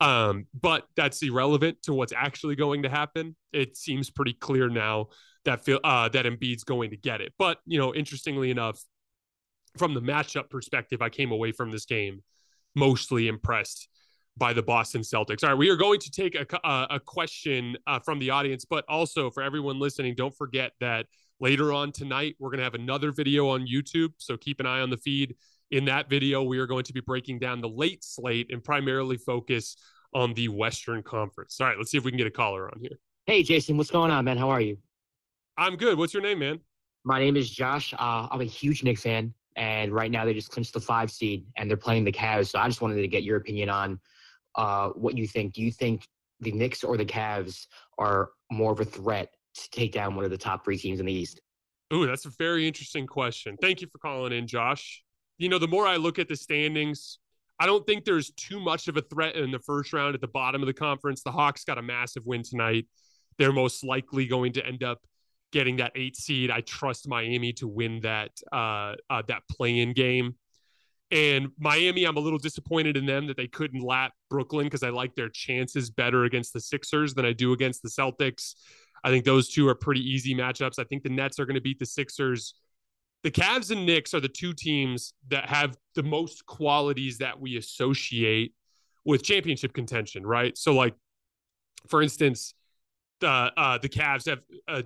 Um, 0.00 0.46
but 0.58 0.86
that's 0.96 1.22
irrelevant 1.22 1.82
to 1.84 1.94
what's 1.94 2.12
actually 2.14 2.56
going 2.56 2.82
to 2.82 2.88
happen. 2.88 3.36
It 3.52 3.76
seems 3.76 4.10
pretty 4.10 4.34
clear 4.34 4.68
now 4.68 5.08
that 5.44 5.64
feel 5.64 5.80
uh, 5.84 6.08
that 6.10 6.24
Embiid's 6.26 6.64
going 6.64 6.90
to 6.90 6.96
get 6.96 7.20
it. 7.20 7.32
But 7.38 7.58
you 7.66 7.78
know, 7.78 7.94
interestingly 7.94 8.50
enough, 8.50 8.82
from 9.76 9.94
the 9.94 10.00
matchup 10.00 10.50
perspective, 10.50 11.02
I 11.02 11.08
came 11.08 11.32
away 11.32 11.52
from 11.52 11.70
this 11.70 11.84
game 11.84 12.22
mostly 12.74 13.28
impressed 13.28 13.88
by 14.36 14.52
the 14.52 14.62
Boston 14.62 15.02
Celtics. 15.02 15.42
All 15.42 15.50
right, 15.50 15.58
we 15.58 15.68
are 15.68 15.76
going 15.76 16.00
to 16.00 16.10
take 16.10 16.34
a, 16.34 16.46
a, 16.66 16.86
a 16.90 17.00
question 17.00 17.76
uh, 17.86 17.98
from 17.98 18.18
the 18.18 18.30
audience, 18.30 18.64
but 18.64 18.84
also 18.88 19.30
for 19.30 19.42
everyone 19.42 19.78
listening, 19.78 20.14
don't 20.14 20.34
forget 20.34 20.72
that 20.80 21.06
later 21.40 21.72
on 21.72 21.92
tonight, 21.92 22.36
we're 22.38 22.48
going 22.50 22.58
to 22.58 22.64
have 22.64 22.74
another 22.74 23.12
video 23.12 23.48
on 23.48 23.66
YouTube. 23.66 24.12
So 24.18 24.36
keep 24.36 24.60
an 24.60 24.66
eye 24.66 24.80
on 24.80 24.90
the 24.90 24.96
feed. 24.96 25.36
In 25.70 25.84
that 25.86 26.08
video, 26.08 26.42
we 26.42 26.58
are 26.58 26.66
going 26.66 26.84
to 26.84 26.92
be 26.92 27.00
breaking 27.00 27.38
down 27.38 27.60
the 27.60 27.68
late 27.68 28.04
slate 28.04 28.50
and 28.50 28.62
primarily 28.62 29.16
focus 29.16 29.76
on 30.14 30.34
the 30.34 30.48
Western 30.48 31.02
Conference. 31.02 31.60
All 31.60 31.66
right, 31.66 31.78
let's 31.78 31.90
see 31.90 31.98
if 31.98 32.04
we 32.04 32.10
can 32.10 32.18
get 32.18 32.26
a 32.26 32.30
caller 32.30 32.70
on 32.70 32.78
here. 32.80 32.98
Hey, 33.26 33.42
Jason, 33.42 33.76
what's 33.76 33.90
going 33.90 34.10
on, 34.10 34.24
man? 34.24 34.36
How 34.36 34.50
are 34.50 34.60
you? 34.60 34.78
I'm 35.56 35.76
good. 35.76 35.98
What's 35.98 36.12
your 36.12 36.22
name, 36.22 36.38
man? 36.40 36.60
My 37.04 37.18
name 37.18 37.36
is 37.36 37.50
Josh. 37.50 37.94
Uh, 37.94 38.28
I'm 38.30 38.40
a 38.40 38.44
huge 38.44 38.82
Knicks 38.82 39.02
fan 39.02 39.34
and 39.56 39.92
right 39.92 40.10
now 40.10 40.24
they 40.24 40.34
just 40.34 40.50
clinched 40.50 40.72
the 40.72 40.80
five 40.80 41.10
seed 41.10 41.46
and 41.56 41.68
they're 41.68 41.76
playing 41.76 42.04
the 42.04 42.12
Cavs. 42.12 42.48
So 42.48 42.58
I 42.58 42.66
just 42.68 42.80
wanted 42.80 43.00
to 43.00 43.08
get 43.08 43.22
your 43.22 43.36
opinion 43.36 43.68
on 43.68 44.00
uh, 44.54 44.88
what 44.90 45.16
you 45.16 45.26
think. 45.26 45.54
Do 45.54 45.62
you 45.62 45.70
think 45.70 46.06
the 46.40 46.52
Knicks 46.52 46.82
or 46.84 46.96
the 46.96 47.04
Cavs 47.04 47.66
are 47.98 48.30
more 48.50 48.72
of 48.72 48.80
a 48.80 48.84
threat 48.84 49.32
to 49.54 49.70
take 49.70 49.92
down 49.92 50.16
one 50.16 50.24
of 50.24 50.30
the 50.30 50.38
top 50.38 50.64
three 50.64 50.78
teams 50.78 51.00
in 51.00 51.06
the 51.06 51.12
East? 51.12 51.40
Ooh, 51.92 52.06
that's 52.06 52.24
a 52.24 52.30
very 52.38 52.66
interesting 52.66 53.06
question. 53.06 53.56
Thank 53.60 53.82
you 53.82 53.88
for 53.88 53.98
calling 53.98 54.32
in, 54.32 54.46
Josh. 54.46 55.02
You 55.38 55.48
know, 55.48 55.58
the 55.58 55.68
more 55.68 55.86
I 55.86 55.96
look 55.96 56.18
at 56.18 56.28
the 56.28 56.36
standings, 56.36 57.18
I 57.60 57.66
don't 57.66 57.86
think 57.86 58.04
there's 58.04 58.30
too 58.30 58.60
much 58.60 58.88
of 58.88 58.96
a 58.96 59.02
threat 59.02 59.36
in 59.36 59.50
the 59.50 59.58
first 59.58 59.92
round 59.92 60.14
at 60.14 60.20
the 60.20 60.28
bottom 60.28 60.62
of 60.62 60.66
the 60.66 60.72
conference. 60.72 61.22
The 61.22 61.32
Hawks 61.32 61.64
got 61.64 61.78
a 61.78 61.82
massive 61.82 62.24
win 62.24 62.42
tonight. 62.42 62.86
They're 63.38 63.52
most 63.52 63.84
likely 63.84 64.26
going 64.26 64.54
to 64.54 64.66
end 64.66 64.82
up 64.82 65.00
getting 65.52 65.76
that 65.76 65.92
eight 65.94 66.16
seed. 66.16 66.50
I 66.50 66.62
trust 66.62 67.06
Miami 67.06 67.52
to 67.54 67.68
win 67.68 68.00
that 68.00 68.30
uh, 68.50 68.94
uh, 69.08 69.22
that 69.28 69.42
play-in 69.50 69.92
game. 69.92 70.34
And 71.10 71.48
Miami, 71.58 72.04
I'm 72.04 72.16
a 72.16 72.20
little 72.20 72.38
disappointed 72.38 72.96
in 72.96 73.04
them 73.04 73.26
that 73.26 73.36
they 73.36 73.46
couldn't 73.46 73.82
lap 73.82 74.12
Brooklyn 74.30 74.64
because 74.64 74.82
I 74.82 74.88
like 74.88 75.14
their 75.14 75.28
chances 75.28 75.90
better 75.90 76.24
against 76.24 76.54
the 76.54 76.60
Sixers 76.60 77.12
than 77.12 77.26
I 77.26 77.34
do 77.34 77.52
against 77.52 77.82
the 77.82 77.90
Celtics. 77.90 78.54
I 79.04 79.10
think 79.10 79.26
those 79.26 79.50
two 79.50 79.68
are 79.68 79.74
pretty 79.74 80.00
easy 80.00 80.34
matchups. 80.34 80.78
I 80.78 80.84
think 80.84 81.02
the 81.02 81.10
Nets 81.10 81.38
are 81.38 81.44
going 81.44 81.56
to 81.56 81.60
beat 81.60 81.78
the 81.78 81.86
Sixers. 81.86 82.54
The 83.24 83.30
Cavs 83.30 83.70
and 83.70 83.84
Knicks 83.84 84.14
are 84.14 84.20
the 84.20 84.28
two 84.28 84.54
teams 84.54 85.12
that 85.28 85.48
have 85.48 85.76
the 85.94 86.02
most 86.02 86.46
qualities 86.46 87.18
that 87.18 87.38
we 87.38 87.56
associate 87.56 88.54
with 89.04 89.22
championship 89.22 89.74
contention, 89.74 90.24
right? 90.24 90.56
So, 90.56 90.72
like, 90.72 90.94
for 91.88 92.00
instance, 92.00 92.54
the 93.20 93.52
uh, 93.56 93.78
the 93.78 93.88
Cavs 93.88 94.26
have 94.26 94.84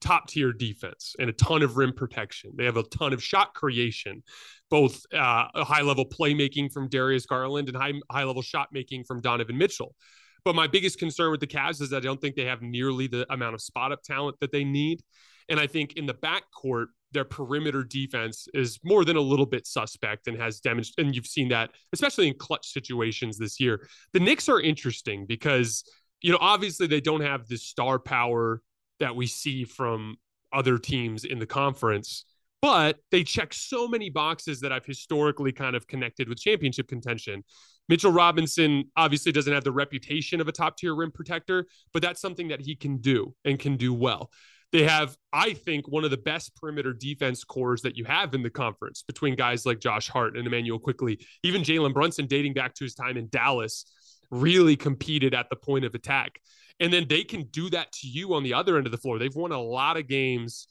top 0.00 0.28
tier 0.28 0.52
defense 0.52 1.14
and 1.18 1.28
a 1.28 1.32
ton 1.32 1.62
of 1.62 1.76
rim 1.76 1.92
protection. 1.92 2.52
They 2.56 2.64
have 2.64 2.76
a 2.76 2.82
ton 2.84 3.12
of 3.12 3.22
shot 3.22 3.54
creation, 3.54 4.22
both 4.70 5.02
uh, 5.12 5.46
high 5.54 5.82
level 5.82 6.06
playmaking 6.06 6.72
from 6.72 6.88
Darius 6.88 7.26
Garland 7.26 7.68
and 7.68 7.76
high 7.76 7.92
high 8.10 8.24
level 8.24 8.42
shot 8.42 8.68
making 8.72 9.04
from 9.04 9.20
Donovan 9.20 9.58
Mitchell. 9.58 9.94
But 10.44 10.54
my 10.54 10.66
biggest 10.66 10.98
concern 10.98 11.30
with 11.30 11.40
the 11.40 11.46
Cavs 11.46 11.82
is 11.82 11.92
I 11.92 12.00
don't 12.00 12.20
think 12.20 12.34
they 12.34 12.46
have 12.46 12.62
nearly 12.62 13.06
the 13.06 13.30
amount 13.32 13.54
of 13.54 13.60
spot 13.60 13.92
up 13.92 14.02
talent 14.02 14.36
that 14.40 14.52
they 14.52 14.64
need. 14.64 15.02
And 15.48 15.58
I 15.58 15.66
think 15.66 15.94
in 15.94 16.06
the 16.06 16.14
backcourt, 16.14 16.86
their 17.12 17.24
perimeter 17.24 17.82
defense 17.82 18.46
is 18.54 18.78
more 18.84 19.04
than 19.04 19.16
a 19.16 19.20
little 19.20 19.46
bit 19.46 19.66
suspect 19.66 20.28
and 20.28 20.40
has 20.40 20.60
damaged. 20.60 20.94
and 20.98 21.14
you've 21.14 21.26
seen 21.26 21.48
that, 21.48 21.70
especially 21.92 22.28
in 22.28 22.34
clutch 22.34 22.68
situations 22.68 23.36
this 23.36 23.58
year. 23.58 23.86
The 24.12 24.20
Knicks 24.20 24.48
are 24.48 24.60
interesting 24.60 25.26
because, 25.26 25.82
you 26.22 26.30
know, 26.30 26.38
obviously 26.40 26.86
they 26.86 27.00
don't 27.00 27.22
have 27.22 27.48
the 27.48 27.56
star 27.56 27.98
power 27.98 28.62
that 29.00 29.16
we 29.16 29.26
see 29.26 29.64
from 29.64 30.16
other 30.52 30.78
teams 30.78 31.24
in 31.24 31.38
the 31.38 31.46
conference 31.46 32.24
but 32.62 32.98
they 33.10 33.24
check 33.24 33.54
so 33.54 33.88
many 33.88 34.10
boxes 34.10 34.60
that 34.60 34.72
I've 34.72 34.84
historically 34.84 35.52
kind 35.52 35.74
of 35.74 35.86
connected 35.86 36.28
with 36.28 36.38
championship 36.38 36.88
contention. 36.88 37.42
Mitchell 37.88 38.12
Robinson 38.12 38.84
obviously 38.96 39.32
doesn't 39.32 39.52
have 39.52 39.64
the 39.64 39.72
reputation 39.72 40.40
of 40.40 40.48
a 40.48 40.52
top 40.52 40.76
tier 40.76 40.94
rim 40.94 41.10
protector, 41.10 41.66
but 41.92 42.02
that's 42.02 42.20
something 42.20 42.48
that 42.48 42.60
he 42.60 42.76
can 42.76 42.98
do 42.98 43.34
and 43.44 43.58
can 43.58 43.76
do 43.76 43.92
well. 43.92 44.30
They 44.72 44.84
have, 44.84 45.16
I 45.32 45.54
think, 45.54 45.88
one 45.88 46.04
of 46.04 46.12
the 46.12 46.16
best 46.16 46.54
perimeter 46.54 46.92
defense 46.92 47.42
cores 47.42 47.82
that 47.82 47.96
you 47.96 48.04
have 48.04 48.34
in 48.34 48.42
the 48.42 48.50
conference 48.50 49.02
between 49.02 49.34
guys 49.34 49.66
like 49.66 49.80
Josh 49.80 50.08
Hart 50.08 50.36
and 50.36 50.46
Immanuel 50.46 50.78
Quickley. 50.78 51.18
Even 51.42 51.62
Jalen 51.62 51.92
Brunson, 51.92 52.26
dating 52.26 52.54
back 52.54 52.74
to 52.74 52.84
his 52.84 52.94
time 52.94 53.16
in 53.16 53.28
Dallas, 53.30 53.84
really 54.30 54.76
competed 54.76 55.34
at 55.34 55.50
the 55.50 55.56
point 55.56 55.84
of 55.84 55.94
attack. 55.96 56.38
And 56.80 56.92
then 56.92 57.06
they 57.08 57.22
can 57.22 57.44
do 57.44 57.68
that 57.70 57.92
to 57.92 58.08
you 58.08 58.34
on 58.34 58.42
the 58.42 58.54
other 58.54 58.76
end 58.76 58.86
of 58.86 58.92
the 58.92 58.98
floor. 58.98 59.18
They've 59.18 59.34
won 59.34 59.52
a 59.52 59.60
lot 59.60 59.96
of 59.96 60.08
games. 60.08 60.66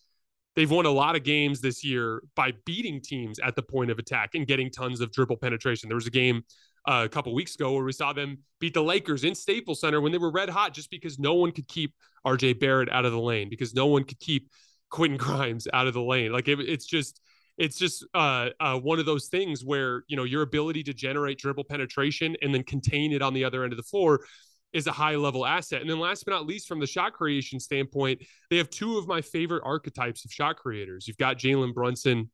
They've 0.55 0.69
won 0.69 0.85
a 0.85 0.91
lot 0.91 1.15
of 1.15 1.23
games 1.23 1.61
this 1.61 1.83
year 1.83 2.23
by 2.35 2.53
beating 2.65 2.99
teams 3.01 3.39
at 3.39 3.55
the 3.55 3.61
point 3.61 3.91
of 3.91 3.99
attack 3.99 4.31
and 4.33 4.47
getting 4.47 4.71
tons 4.71 4.99
of 4.99 5.11
dribble 5.11 5.37
penetration. 5.37 5.87
There 5.87 5.95
was 5.95 6.07
a 6.07 6.11
game 6.11 6.43
uh, 6.87 7.03
a 7.05 7.09
couple 7.09 7.33
weeks 7.33 7.55
ago 7.55 7.73
where 7.73 7.83
we 7.83 7.91
saw 7.91 8.13
them 8.13 8.39
beat 8.59 8.73
the 8.73 8.83
Lakers 8.83 9.23
in 9.23 9.35
Staples 9.35 9.81
Center 9.81 10.01
when 10.01 10.11
they 10.11 10.17
were 10.17 10.31
red 10.31 10.49
hot 10.49 10.73
just 10.73 10.89
because 10.89 11.19
no 11.19 11.35
one 11.35 11.51
could 11.51 11.67
keep 11.67 11.93
RJ 12.25 12.59
Barrett 12.59 12.91
out 12.91 13.05
of 13.05 13.11
the 13.11 13.19
lane, 13.19 13.49
because 13.49 13.73
no 13.73 13.85
one 13.85 14.03
could 14.03 14.19
keep 14.19 14.49
Quentin 14.89 15.17
Grimes 15.19 15.67
out 15.71 15.87
of 15.87 15.93
the 15.93 16.01
lane. 16.01 16.31
Like 16.31 16.47
it, 16.47 16.59
it's 16.59 16.85
just 16.85 17.21
it's 17.57 17.77
just 17.77 18.05
uh, 18.13 18.49
uh, 18.59 18.79
one 18.79 18.99
of 18.99 19.05
those 19.05 19.27
things 19.27 19.63
where 19.63 20.03
you 20.07 20.17
know 20.17 20.23
your 20.23 20.41
ability 20.41 20.81
to 20.83 20.93
generate 20.93 21.37
dribble 21.37 21.65
penetration 21.65 22.35
and 22.41 22.53
then 22.53 22.63
contain 22.63 23.11
it 23.11 23.21
on 23.21 23.33
the 23.33 23.43
other 23.43 23.63
end 23.63 23.73
of 23.73 23.77
the 23.77 23.83
floor 23.83 24.21
is 24.73 24.87
a 24.87 24.91
high 24.91 25.15
level 25.15 25.45
asset. 25.45 25.81
And 25.81 25.89
then 25.89 25.99
last 25.99 26.25
but 26.25 26.31
not 26.31 26.45
least, 26.45 26.67
from 26.67 26.79
the 26.79 26.87
shot 26.87 27.13
creation 27.13 27.59
standpoint, 27.59 28.23
they 28.49 28.57
have 28.57 28.69
two 28.69 28.97
of 28.97 29.07
my 29.07 29.21
favorite 29.21 29.63
archetypes 29.65 30.25
of 30.25 30.31
shot 30.31 30.57
creators. 30.57 31.07
You've 31.07 31.17
got 31.17 31.37
Jalen 31.37 31.73
Brunson 31.73 32.29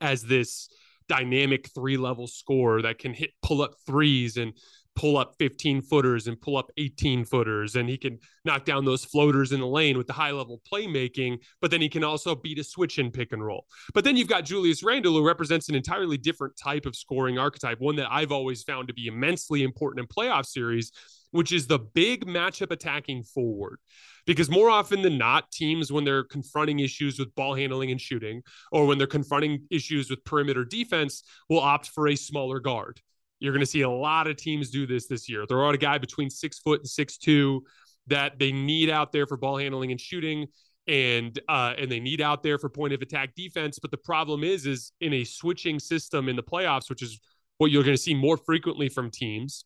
as 0.00 0.22
this 0.22 0.68
dynamic 1.08 1.68
three 1.74 1.96
level 1.96 2.26
scorer 2.26 2.82
that 2.82 2.98
can 2.98 3.14
hit 3.14 3.30
pull 3.42 3.62
up 3.62 3.74
threes 3.86 4.36
and 4.36 4.52
pull 4.94 5.16
up 5.16 5.36
15 5.38 5.80
footers 5.80 6.26
and 6.26 6.40
pull 6.40 6.56
up 6.56 6.72
18 6.76 7.24
footers 7.24 7.76
and 7.76 7.88
he 7.88 7.96
can 7.96 8.18
knock 8.44 8.64
down 8.64 8.84
those 8.84 9.04
floaters 9.04 9.52
in 9.52 9.60
the 9.60 9.66
lane 9.66 9.96
with 9.96 10.08
the 10.08 10.12
high 10.12 10.32
level 10.32 10.60
playmaking 10.70 11.38
but 11.60 11.70
then 11.70 11.80
he 11.80 11.88
can 11.88 12.02
also 12.02 12.34
beat 12.34 12.58
a 12.58 12.64
switch 12.64 12.98
and 12.98 13.12
pick 13.12 13.32
and 13.32 13.44
roll 13.44 13.64
but 13.94 14.02
then 14.02 14.16
you've 14.16 14.28
got 14.28 14.44
Julius 14.44 14.82
Randle 14.82 15.12
who 15.12 15.24
represents 15.24 15.68
an 15.68 15.76
entirely 15.76 16.18
different 16.18 16.56
type 16.56 16.84
of 16.84 16.96
scoring 16.96 17.38
archetype 17.38 17.80
one 17.80 17.96
that 17.96 18.10
I've 18.10 18.32
always 18.32 18.64
found 18.64 18.88
to 18.88 18.94
be 18.94 19.06
immensely 19.06 19.62
important 19.62 20.00
in 20.00 20.08
playoff 20.08 20.46
series 20.46 20.90
which 21.30 21.52
is 21.52 21.66
the 21.66 21.78
big 21.78 22.26
matchup 22.26 22.70
attacking 22.70 23.22
forward 23.22 23.78
because 24.26 24.50
more 24.50 24.70
often 24.70 25.02
than 25.02 25.18
not 25.18 25.50
teams 25.50 25.90
when 25.92 26.04
they're 26.04 26.24
confronting 26.24 26.80
issues 26.80 27.18
with 27.18 27.34
ball 27.34 27.54
handling 27.54 27.90
and 27.90 28.00
shooting 28.00 28.42
or 28.72 28.86
when 28.86 28.98
they're 28.98 29.06
confronting 29.06 29.60
issues 29.70 30.10
with 30.10 30.24
perimeter 30.24 30.64
defense 30.64 31.22
will 31.48 31.60
opt 31.60 31.88
for 31.88 32.08
a 32.08 32.16
smaller 32.16 32.60
guard 32.60 33.00
you're 33.40 33.52
going 33.52 33.60
to 33.60 33.66
see 33.66 33.82
a 33.82 33.90
lot 33.90 34.26
of 34.26 34.36
teams 34.36 34.70
do 34.70 34.86
this 34.86 35.06
this 35.06 35.28
year. 35.28 35.44
Throw 35.46 35.68
out 35.68 35.74
a 35.74 35.78
guy 35.78 35.98
between 35.98 36.30
six 36.30 36.58
foot 36.58 36.80
and 36.80 36.88
six 36.88 37.16
two 37.16 37.64
that 38.06 38.38
they 38.38 38.52
need 38.52 38.90
out 38.90 39.12
there 39.12 39.26
for 39.26 39.36
ball 39.36 39.58
handling 39.58 39.90
and 39.90 40.00
shooting, 40.00 40.46
and 40.86 41.38
uh, 41.48 41.74
and 41.78 41.90
they 41.90 42.00
need 42.00 42.20
out 42.20 42.42
there 42.42 42.58
for 42.58 42.68
point 42.68 42.92
of 42.92 43.02
attack 43.02 43.34
defense. 43.34 43.78
But 43.78 43.90
the 43.90 43.98
problem 43.98 44.42
is, 44.42 44.66
is 44.66 44.92
in 45.00 45.12
a 45.12 45.24
switching 45.24 45.78
system 45.78 46.28
in 46.28 46.36
the 46.36 46.42
playoffs, 46.42 46.88
which 46.88 47.02
is 47.02 47.20
what 47.58 47.70
you're 47.70 47.84
going 47.84 47.96
to 47.96 48.02
see 48.02 48.14
more 48.14 48.36
frequently 48.36 48.88
from 48.88 49.10
teams. 49.10 49.64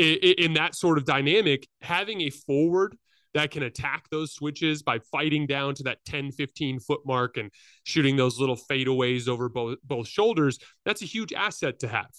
In, 0.00 0.54
that 0.54 0.74
sort 0.74 0.98
of 0.98 1.04
dynamic, 1.04 1.68
having 1.82 2.22
a 2.22 2.30
forward 2.30 2.96
that 3.34 3.50
can 3.50 3.62
attack 3.62 4.08
those 4.10 4.32
switches 4.32 4.82
by 4.82 4.98
fighting 5.12 5.46
down 5.46 5.74
to 5.74 5.82
that 5.84 5.98
10 6.06 6.32
15 6.32 6.80
foot 6.80 7.00
mark 7.06 7.36
and 7.36 7.50
shooting 7.84 8.16
those 8.16 8.40
little 8.40 8.56
fadeaways 8.56 9.28
over 9.28 9.48
both 9.48 9.78
both 9.84 10.08
shoulders 10.08 10.58
that's 10.84 11.00
a 11.02 11.04
huge 11.04 11.32
asset 11.32 11.78
to 11.78 11.86
have 11.86 12.10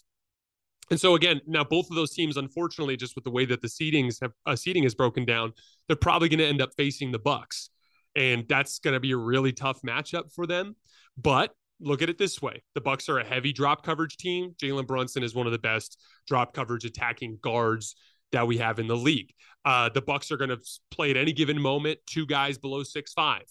and 0.91 0.99
so 0.99 1.15
again, 1.15 1.39
now 1.47 1.63
both 1.63 1.89
of 1.89 1.95
those 1.95 2.11
teams, 2.11 2.35
unfortunately, 2.35 2.97
just 2.97 3.15
with 3.15 3.23
the 3.23 3.31
way 3.31 3.45
that 3.45 3.61
the 3.61 3.69
seedings 3.69 4.17
have 4.21 4.33
uh, 4.45 4.57
seeding 4.57 4.83
is 4.83 4.93
broken 4.93 5.23
down, 5.23 5.53
they're 5.87 5.95
probably 5.95 6.27
going 6.27 6.39
to 6.39 6.45
end 6.45 6.61
up 6.61 6.71
facing 6.77 7.13
the 7.13 7.17
Bucks, 7.17 7.69
and 8.13 8.45
that's 8.49 8.79
going 8.79 8.93
to 8.93 8.99
be 8.99 9.11
a 9.11 9.17
really 9.17 9.53
tough 9.53 9.81
matchup 9.83 10.33
for 10.33 10.45
them. 10.45 10.75
But 11.17 11.55
look 11.81 12.01
at 12.01 12.09
it 12.09 12.17
this 12.17 12.41
way: 12.41 12.63
the 12.75 12.81
Bucks 12.81 13.09
are 13.09 13.19
a 13.19 13.25
heavy 13.25 13.51
drop 13.51 13.83
coverage 13.83 14.17
team. 14.17 14.53
Jalen 14.61 14.87
Brunson 14.87 15.23
is 15.23 15.35
one 15.35 15.45
of 15.45 15.51
the 15.51 15.59
best 15.59 16.01
drop 16.27 16.53
coverage 16.53 16.85
attacking 16.85 17.39
guards 17.41 17.95
that 18.31 18.47
we 18.47 18.57
have 18.57 18.79
in 18.79 18.87
the 18.87 18.95
league. 18.95 19.33
Uh, 19.65 19.89
the 19.89 20.01
Bucks 20.01 20.31
are 20.31 20.37
going 20.37 20.49
to 20.49 20.59
play 20.89 21.11
at 21.11 21.17
any 21.17 21.33
given 21.33 21.61
moment 21.61 21.99
two 22.05 22.25
guys 22.25 22.57
below 22.57 22.83
six 22.83 23.13
five 23.13 23.43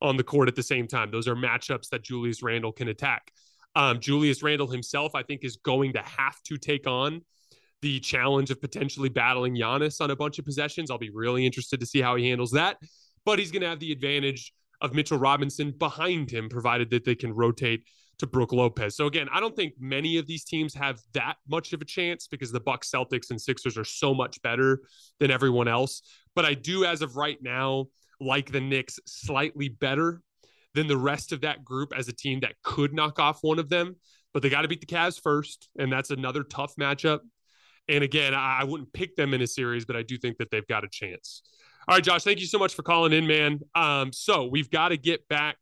on 0.00 0.16
the 0.16 0.24
court 0.24 0.48
at 0.48 0.56
the 0.56 0.62
same 0.62 0.86
time. 0.86 1.10
Those 1.10 1.28
are 1.28 1.36
matchups 1.36 1.88
that 1.90 2.02
Julius 2.02 2.42
Randle 2.42 2.72
can 2.72 2.88
attack. 2.88 3.30
Um, 3.76 4.00
Julius 4.00 4.42
Randle 4.42 4.68
himself, 4.68 5.14
I 5.14 5.22
think, 5.22 5.44
is 5.44 5.56
going 5.56 5.92
to 5.92 6.02
have 6.02 6.40
to 6.44 6.56
take 6.56 6.86
on 6.86 7.22
the 7.82 8.00
challenge 8.00 8.50
of 8.50 8.60
potentially 8.60 9.08
battling 9.08 9.54
Giannis 9.54 10.00
on 10.00 10.10
a 10.10 10.16
bunch 10.16 10.38
of 10.38 10.44
possessions. 10.44 10.90
I'll 10.90 10.98
be 10.98 11.10
really 11.10 11.46
interested 11.46 11.80
to 11.80 11.86
see 11.86 12.00
how 12.00 12.16
he 12.16 12.28
handles 12.28 12.52
that. 12.52 12.78
But 13.24 13.38
he's 13.38 13.50
going 13.50 13.62
to 13.62 13.68
have 13.68 13.80
the 13.80 13.92
advantage 13.92 14.52
of 14.80 14.94
Mitchell 14.94 15.18
Robinson 15.18 15.72
behind 15.72 16.30
him, 16.30 16.48
provided 16.48 16.90
that 16.90 17.04
they 17.04 17.14
can 17.14 17.32
rotate 17.32 17.84
to 18.18 18.26
Brook 18.26 18.52
Lopez. 18.52 18.96
So 18.96 19.06
again, 19.06 19.28
I 19.32 19.40
don't 19.40 19.56
think 19.56 19.74
many 19.80 20.18
of 20.18 20.26
these 20.26 20.44
teams 20.44 20.74
have 20.74 21.00
that 21.14 21.36
much 21.48 21.72
of 21.72 21.80
a 21.80 21.84
chance 21.84 22.26
because 22.26 22.52
the 22.52 22.60
Bucks, 22.60 22.90
Celtics, 22.90 23.30
and 23.30 23.40
Sixers 23.40 23.78
are 23.78 23.84
so 23.84 24.14
much 24.14 24.40
better 24.42 24.80
than 25.18 25.30
everyone 25.30 25.68
else. 25.68 26.02
But 26.34 26.44
I 26.44 26.54
do, 26.54 26.84
as 26.84 27.02
of 27.02 27.16
right 27.16 27.38
now, 27.40 27.86
like 28.20 28.52
the 28.52 28.60
Knicks 28.60 29.00
slightly 29.06 29.68
better 29.68 30.20
than 30.74 30.86
the 30.86 30.96
rest 30.96 31.32
of 31.32 31.40
that 31.40 31.64
group 31.64 31.92
as 31.96 32.08
a 32.08 32.12
team 32.12 32.40
that 32.40 32.54
could 32.62 32.92
knock 32.92 33.18
off 33.18 33.38
one 33.42 33.58
of 33.58 33.70
them. 33.70 33.96
But 34.32 34.42
they 34.42 34.50
got 34.50 34.62
to 34.62 34.68
beat 34.68 34.80
the 34.80 34.86
Cavs 34.86 35.20
first, 35.20 35.68
and 35.78 35.90
that's 35.90 36.10
another 36.10 36.44
tough 36.44 36.76
matchup. 36.76 37.20
And 37.88 38.04
again, 38.04 38.34
I, 38.34 38.62
wouldn't 38.62 38.92
pick 38.92 39.16
them 39.16 39.34
in 39.34 39.42
a 39.42 39.46
series, 39.46 39.84
but 39.84 39.96
I 39.96 40.02
do 40.02 40.16
think 40.16 40.36
that 40.38 40.50
they've 40.50 40.66
got 40.68 40.84
a 40.84 40.88
chance. 40.88 41.42
All 41.88 41.96
right, 41.96 42.04
Josh, 42.04 42.24
thank 42.24 42.40
you 42.40 42.46
so 42.46 42.58
much 42.58 42.74
for 42.74 42.82
calling 42.82 43.12
in, 43.12 43.26
man. 43.26 43.60
Um, 43.74 44.12
so 44.12 44.46
we've 44.46 44.70
got 44.70 44.88
to 44.88 44.96
get 44.96 45.26
back 45.28 45.56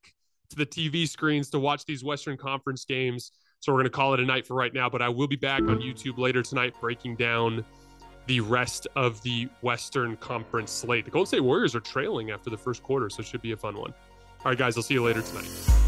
to 0.50 0.56
the 0.56 0.66
TV 0.66 1.08
screens 1.08 1.50
to 1.50 1.58
watch 1.58 1.84
these 1.84 2.02
Western 2.02 2.36
Conference 2.36 2.84
games. 2.84 3.32
So 3.60 3.72
we're 3.72 3.78
going 3.78 3.84
to 3.84 3.90
call 3.90 4.14
it 4.14 4.20
a 4.20 4.24
night 4.24 4.46
for 4.46 4.54
right 4.54 4.72
now, 4.72 4.88
but 4.88 5.02
I 5.02 5.08
will 5.08 5.26
be 5.26 5.36
back 5.36 5.62
on 5.62 5.80
YouTube 5.80 6.18
later 6.18 6.42
tonight 6.42 6.74
breaking 6.80 7.16
down 7.16 7.64
the 8.26 8.40
rest 8.40 8.86
of 8.94 9.20
the 9.22 9.48
Western 9.62 10.16
Conference 10.16 10.70
slate. 10.70 11.04
The 11.06 11.10
Golden 11.10 11.26
State 11.26 11.40
Warriors 11.40 11.74
are 11.74 11.80
trailing 11.80 12.30
after 12.30 12.50
the 12.50 12.58
first 12.58 12.82
quarter, 12.82 13.08
so 13.10 13.20
it 13.20 13.26
should 13.26 13.42
be 13.42 13.52
a 13.52 13.56
fun 13.56 13.76
one. 13.76 13.92
All 14.40 14.50
right, 14.50 14.58
guys, 14.58 14.76
I'll 14.76 14.82
see 14.82 14.94
you 14.94 15.02
later 15.02 15.22
tonight. 15.22 15.87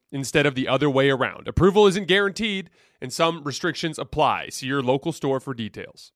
instead 0.11 0.45
of 0.45 0.55
the 0.55 0.67
other 0.67 0.89
way 0.89 1.09
around. 1.09 1.47
Approval 1.47 1.87
isn't 1.87 2.07
guaranteed, 2.07 2.69
and 3.01 3.11
some 3.11 3.43
restrictions 3.43 3.97
apply. 3.97 4.49
See 4.49 4.67
your 4.67 4.81
local 4.81 5.11
store 5.11 5.39
for 5.39 5.53
details. 5.53 6.11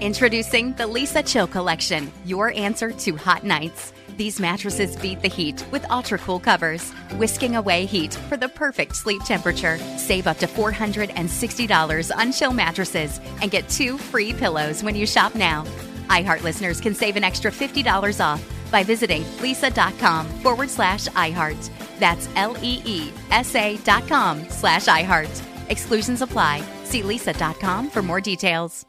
Introducing 0.00 0.72
the 0.74 0.84
Leesa 0.84 1.26
Chill 1.26 1.46
Collection, 1.46 2.10
your 2.24 2.52
answer 2.54 2.90
to 2.90 3.16
hot 3.16 3.44
nights. 3.44 3.92
These 4.16 4.40
mattresses 4.40 4.96
beat 4.96 5.20
the 5.20 5.28
heat 5.28 5.62
with 5.70 5.90
ultra 5.90 6.16
cool 6.18 6.40
covers, 6.40 6.90
whisking 7.18 7.56
away 7.56 7.84
heat 7.84 8.14
for 8.14 8.38
the 8.38 8.48
perfect 8.48 8.96
sleep 8.96 9.22
temperature. 9.24 9.76
Save 9.98 10.26
up 10.26 10.38
to 10.38 10.46
$460 10.46 12.16
on 12.16 12.32
chill 12.32 12.52
mattresses 12.54 13.20
and 13.42 13.50
get 13.50 13.68
two 13.68 13.98
free 13.98 14.32
pillows 14.32 14.82
when 14.82 14.94
you 14.94 15.06
shop 15.06 15.34
now. 15.34 15.64
iHeart 16.08 16.42
listeners 16.44 16.80
can 16.80 16.94
save 16.94 17.16
an 17.16 17.24
extra 17.24 17.50
$50 17.50 18.24
off 18.24 18.42
by 18.70 18.82
visiting 18.82 19.22
leesa.com 19.42 20.26
forward 20.40 20.70
slash 20.70 21.08
iHeart. 21.08 21.79
That's 22.00 22.28
L 22.34 22.56
E 22.62 22.82
E 22.84 23.12
S 23.30 23.54
A 23.54 23.76
dot 23.78 24.08
com 24.08 24.44
slash 24.48 24.86
iHeart. 24.86 25.42
Exclusions 25.70 26.22
apply. 26.22 26.64
See 26.84 27.02
leesa.com 27.02 27.90
for 27.90 28.02
more 28.02 28.20
details. 28.20 28.84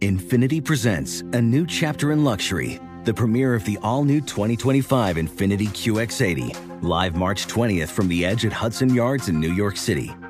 Infiniti 0.00 0.64
presents 0.64 1.20
a 1.20 1.40
new 1.40 1.64
chapter 1.64 2.10
in 2.10 2.24
luxury, 2.24 2.80
the 3.04 3.14
premiere 3.14 3.54
of 3.54 3.64
the 3.64 3.78
all 3.84 4.02
new 4.02 4.20
2025 4.20 5.14
Infiniti 5.14 5.68
QX80, 5.68 6.82
live 6.82 7.14
March 7.14 7.46
20th 7.46 7.90
from 7.90 8.08
the 8.08 8.24
edge 8.24 8.44
at 8.44 8.52
Hudson 8.52 8.92
Yards 8.92 9.28
in 9.28 9.38
New 9.38 9.52
York 9.52 9.76
City 9.76 10.10